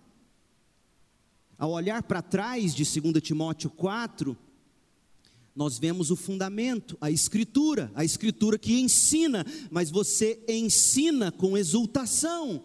[1.57, 4.35] Ao olhar para trás de 2 Timóteo 4,
[5.55, 12.63] nós vemos o fundamento, a escritura, a escritura que ensina, mas você ensina com exultação,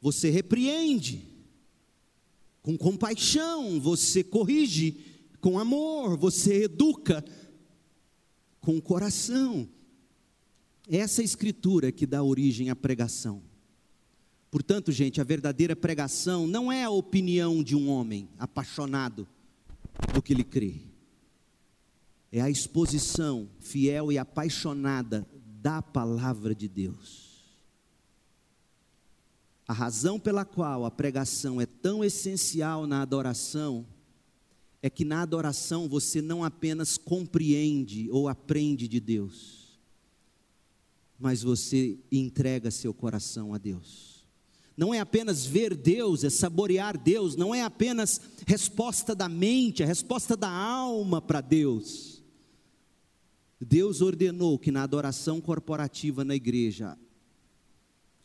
[0.00, 1.35] você repreende,
[2.66, 4.98] com compaixão, você corrige
[5.40, 7.24] com amor, você educa
[8.60, 9.68] com o coração.
[10.88, 13.40] Essa escritura que dá origem à pregação.
[14.50, 19.28] Portanto, gente, a verdadeira pregação não é a opinião de um homem apaixonado
[20.12, 20.74] do que ele crê.
[22.32, 25.24] É a exposição fiel e apaixonada
[25.62, 27.25] da palavra de Deus.
[29.66, 33.84] A razão pela qual a pregação é tão essencial na adoração
[34.80, 39.80] é que na adoração você não apenas compreende ou aprende de Deus,
[41.18, 44.24] mas você entrega seu coração a Deus.
[44.76, 49.86] Não é apenas ver Deus, é saborear Deus, não é apenas resposta da mente, é
[49.86, 52.22] resposta da alma para Deus.
[53.58, 56.96] Deus ordenou que na adoração corporativa na igreja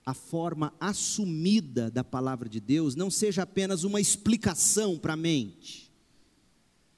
[0.06, 5.92] a forma assumida da palavra de Deus não seja apenas uma explicação para a mente,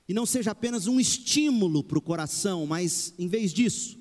[0.08, 3.98] e não seja apenas um estímulo para o coração, mas em vez disso,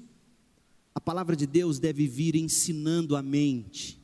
[0.95, 4.01] a palavra de Deus deve vir ensinando a mente,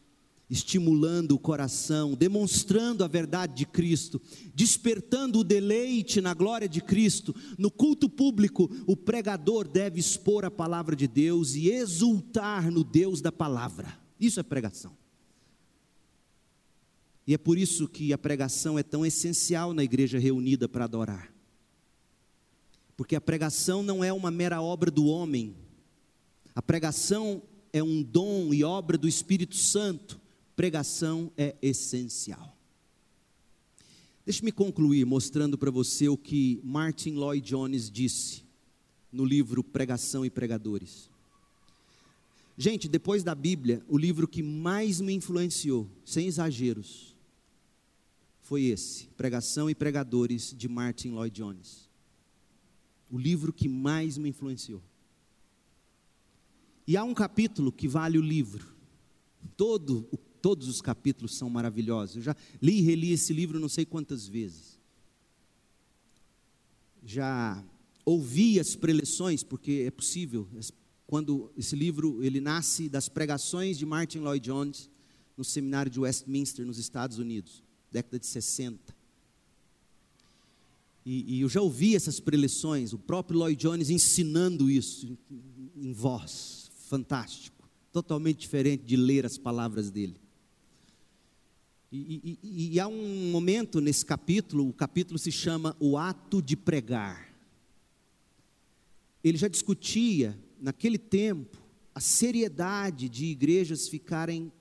[0.49, 4.21] estimulando o coração, demonstrando a verdade de Cristo,
[4.55, 7.35] despertando o deleite na glória de Cristo.
[7.59, 13.21] No culto público, o pregador deve expor a palavra de Deus e exultar no Deus
[13.21, 14.08] da palavra.
[14.19, 14.97] Isso é pregação.
[17.27, 21.33] E é por isso que a pregação é tão essencial na igreja reunida para adorar.
[22.97, 25.55] Porque a pregação não é uma mera obra do homem,
[26.55, 27.43] a pregação
[27.73, 30.21] é um dom e obra do Espírito Santo.
[30.57, 32.57] Pregação é essencial.
[34.25, 38.45] Deixe-me concluir mostrando para você o que Martin Lloyd Jones disse
[39.13, 41.08] no livro Pregação e Pregadores.
[42.61, 47.17] Gente, depois da Bíblia, o livro que mais me influenciou, sem exageros,
[48.41, 51.89] foi esse, Pregação e Pregadores, de Martin Lloyd Jones.
[53.09, 54.83] O livro que mais me influenciou.
[56.85, 58.75] E há um capítulo que vale o livro.
[59.57, 60.03] Todo,
[60.43, 62.17] todos os capítulos são maravilhosos.
[62.17, 64.81] Eu já li e reli esse livro não sei quantas vezes.
[67.05, 67.65] Já
[68.05, 70.49] ouvi as preleções, porque é possível,
[71.09, 74.91] quando esse livro ele nasce das pregações de Martin Lloyd Jones
[75.39, 78.95] no seminário de Westminster nos Estados Unidos, década de 60.
[81.07, 85.93] E, e eu já ouvi essas preleções, o próprio Lloyd Jones ensinando isso em, em
[85.95, 90.21] voz, fantástico, totalmente diferente de ler as palavras dele.
[91.91, 96.55] E, e, e, há um momento nesse capítulo, o capítulo se chama O Ato de
[96.55, 97.35] Pregar.
[99.25, 101.59] Ele já discutia naquele tempo,
[101.95, 104.53] a seriedade de igrejas ficarem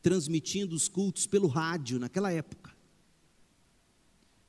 [0.00, 2.72] transmitindo os cultos pelo rádio naquela época.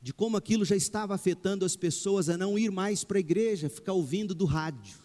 [0.01, 3.69] De como aquilo já estava afetando as pessoas a não ir mais para a igreja,
[3.69, 4.97] ficar ouvindo do rádio.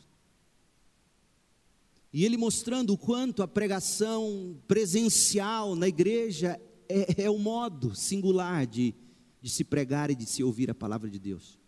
[2.12, 6.59] E ele mostrando o quanto a pregação presencial na igreja
[6.89, 8.94] é, é o modo singular de,
[9.43, 11.59] de se pregar e de se ouvir a palavra de Deus.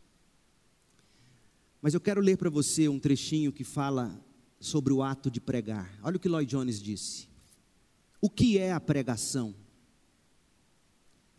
[1.80, 4.22] Mas eu quero ler para você um trechinho que fala
[4.58, 5.98] sobre o ato de pregar.
[6.02, 7.28] Olha o que Lloyd Jones disse.
[8.20, 9.54] O que é a pregação?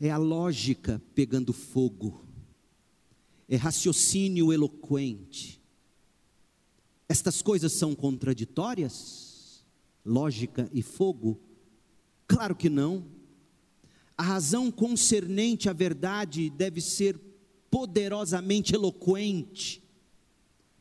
[0.07, 2.25] é a lógica pegando fogo,
[3.47, 5.61] é raciocínio eloquente.
[7.07, 9.63] Estas coisas são contraditórias?
[10.03, 11.39] Lógica e fogo?
[12.25, 13.05] Claro que não.
[14.17, 17.19] A razão concernente à verdade deve ser
[17.69, 19.83] poderosamente eloquente,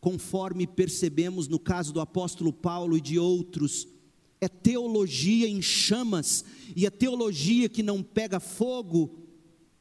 [0.00, 3.86] conforme percebemos no caso do apóstolo Paulo e de outros
[4.40, 6.44] é teologia em chamas,
[6.74, 9.18] e a teologia que não pega fogo,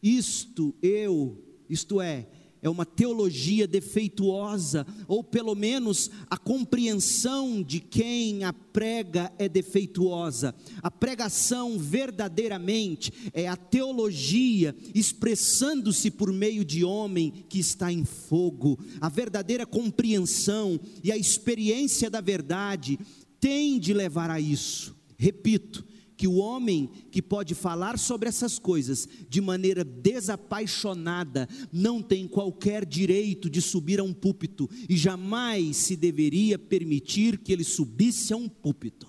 [0.04, 2.28] isto eu, isto é,
[2.62, 10.54] é uma teologia defeituosa, ou pelo menos a compreensão de quem a prega é defeituosa.
[10.82, 18.80] A pregação verdadeiramente é a teologia expressando-se por meio de homem que está em fogo.
[19.00, 23.00] A verdadeira compreensão e a experiência da verdade
[23.40, 24.96] tem de levar a isso.
[25.18, 25.86] Repito,
[26.20, 32.86] que o homem que pode falar sobre essas coisas de maneira desapaixonada não tem qualquer
[32.86, 38.36] direito de subir a um púlpito e jamais se deveria permitir que ele subisse a
[38.36, 39.08] um púlpito.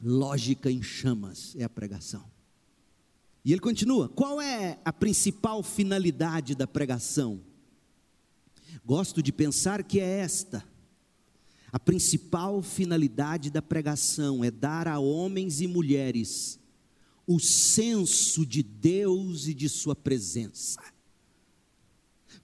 [0.00, 2.24] Lógica em chamas é a pregação.
[3.44, 7.40] E ele continua: qual é a principal finalidade da pregação?
[8.86, 10.64] Gosto de pensar que é esta
[11.74, 16.60] a principal finalidade da pregação é dar a homens e mulheres
[17.26, 20.80] o senso de Deus e de Sua presença.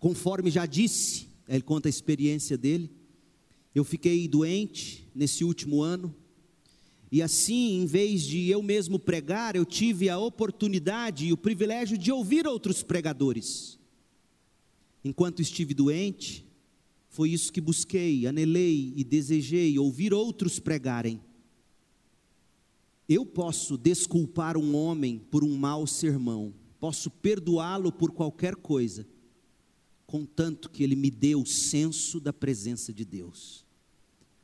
[0.00, 2.90] Conforme já disse, ele conta a experiência dele.
[3.72, 6.12] Eu fiquei doente nesse último ano,
[7.12, 11.96] e assim, em vez de eu mesmo pregar, eu tive a oportunidade e o privilégio
[11.96, 13.78] de ouvir outros pregadores.
[15.04, 16.49] Enquanto estive doente,
[17.10, 21.20] foi isso que busquei, anelei e desejei ouvir outros pregarem.
[23.08, 29.06] Eu posso desculpar um homem por um mau sermão, posso perdoá-lo por qualquer coisa,
[30.06, 33.68] contanto que ele me dê o senso da presença de Deus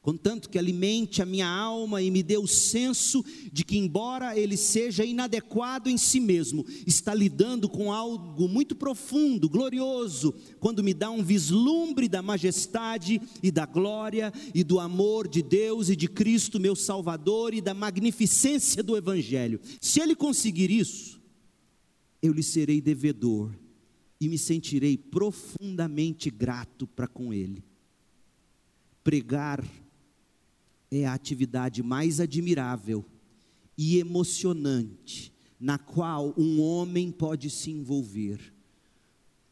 [0.07, 4.57] contanto que alimente a minha alma e me dê o senso de que, embora ele
[4.57, 11.11] seja inadequado em si mesmo, está lidando com algo muito profundo, glorioso, quando me dá
[11.11, 16.61] um vislumbre da majestade e da glória e do amor de Deus e de Cristo,
[16.61, 19.59] meu Salvador, e da magnificência do Evangelho.
[19.81, 21.20] Se ele conseguir isso,
[22.23, 23.51] eu lhe serei devedor
[24.20, 27.65] e me sentirei profundamente grato para com ele.
[29.03, 29.65] Pregar
[30.97, 33.05] é a atividade mais admirável
[33.77, 38.52] e emocionante na qual um homem pode se envolver,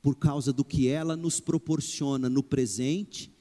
[0.03, 3.33] por causa do que ela nos proporciona no presente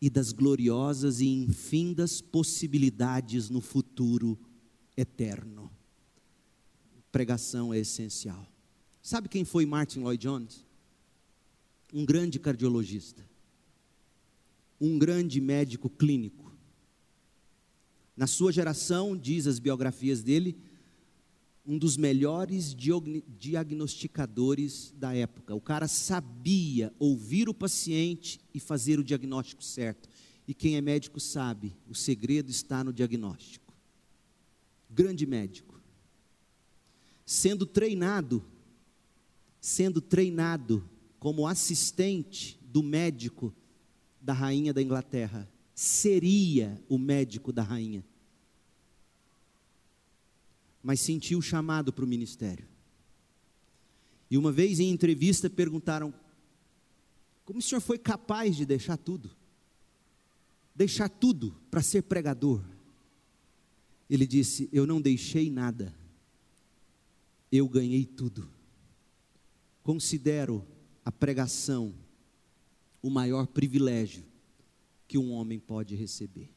[0.00, 4.38] e das gloriosas e infindas possibilidades no futuro
[4.96, 5.70] eterno.
[7.10, 8.46] Pregação é essencial.
[9.02, 10.64] Sabe quem foi Martin Lloyd Jones?
[11.92, 13.24] Um grande cardiologista,
[14.80, 16.43] um grande médico clínico
[18.16, 20.56] na sua geração, diz as biografias dele,
[21.66, 25.54] um dos melhores diagnosticadores da época.
[25.54, 30.08] O cara sabia ouvir o paciente e fazer o diagnóstico certo.
[30.46, 33.72] E quem é médico sabe, o segredo está no diagnóstico.
[34.90, 35.80] Grande médico.
[37.24, 38.44] Sendo treinado,
[39.58, 40.86] sendo treinado
[41.18, 43.54] como assistente do médico
[44.20, 48.04] da rainha da Inglaterra seria o médico da rainha.
[50.82, 52.66] Mas sentiu o chamado para o ministério.
[54.30, 56.14] E uma vez em entrevista perguntaram:
[57.44, 59.30] como o senhor foi capaz de deixar tudo?
[60.74, 62.62] Deixar tudo para ser pregador?
[64.08, 65.94] Ele disse: Eu não deixei nada,
[67.50, 68.48] eu ganhei tudo.
[69.82, 70.66] Considero
[71.04, 71.94] a pregação
[73.02, 74.24] o maior privilégio
[75.06, 76.50] que um homem pode receber.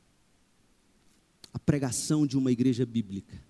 [1.54, 3.42] A pregação de uma igreja bíblica,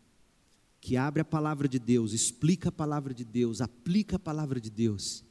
[0.79, 4.69] que abre a palavra de Deus, explica a palavra de Deus, aplica a palavra de
[4.69, 5.23] Deus,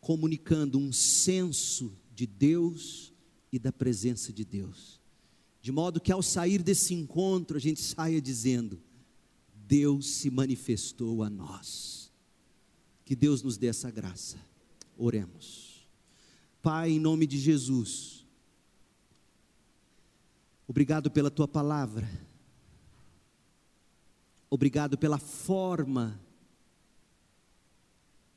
[0.00, 3.12] comunicando um senso de Deus
[3.52, 5.00] e da presença de Deus.
[5.60, 8.80] De modo que ao sair desse encontro, a gente saia dizendo:
[9.66, 12.12] Deus se manifestou a nós.
[13.04, 14.38] Que Deus nos dê essa graça.
[14.96, 15.86] Oremos.
[16.62, 18.15] Pai, em nome de Jesus,
[20.68, 22.08] Obrigado pela tua palavra.
[24.50, 26.20] Obrigado pela forma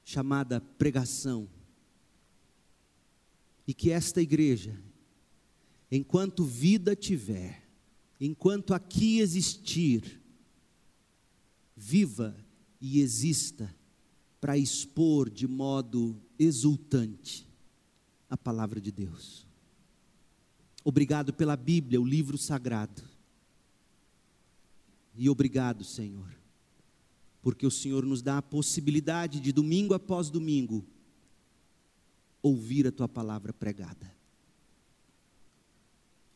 [0.03, 1.47] chamada pregação.
[3.67, 4.79] E que esta igreja,
[5.91, 7.67] enquanto vida tiver,
[8.19, 10.19] enquanto aqui existir,
[11.75, 12.35] viva
[12.81, 13.73] e exista
[14.41, 17.47] para expor de modo exultante
[18.29, 19.48] a palavra de Deus.
[20.89, 23.03] Obrigado pela Bíblia, o livro sagrado.
[25.15, 26.35] E obrigado, Senhor,
[27.43, 30.83] porque o Senhor nos dá a possibilidade de domingo após domingo
[32.41, 34.11] ouvir a tua palavra pregada.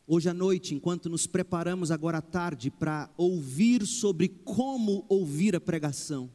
[0.06, 5.60] Hoje à noite, enquanto nos preparamos agora à tarde para ouvir sobre como ouvir a
[5.60, 6.30] pregação,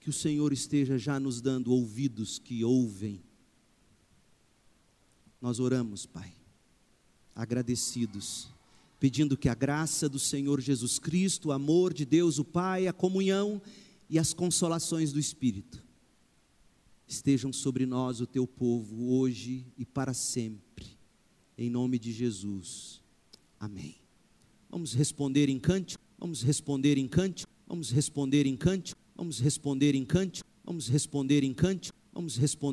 [0.00, 3.22] que o Senhor esteja já nos dando ouvidos que ouvem.
[5.42, 6.32] Nós oramos, Pai,
[7.34, 8.48] agradecidos,
[9.00, 12.92] pedindo que a graça do Senhor Jesus Cristo, o amor de Deus, o Pai, a
[12.92, 13.60] comunhão
[14.08, 15.82] e as consolações do Espírito
[17.08, 20.86] estejam sobre nós, o teu povo, hoje e para sempre.
[21.58, 23.02] Em nome de Jesus.
[23.60, 23.96] Amém.
[24.70, 26.02] Vamos responder em cântico.
[26.18, 27.52] Vamos responder em cântico.
[27.66, 29.00] Vamos responder em cântico.
[29.14, 30.48] Vamos responder em cântico.
[30.64, 31.98] Vamos responder em cântico.
[32.12, 32.70] Vamos responder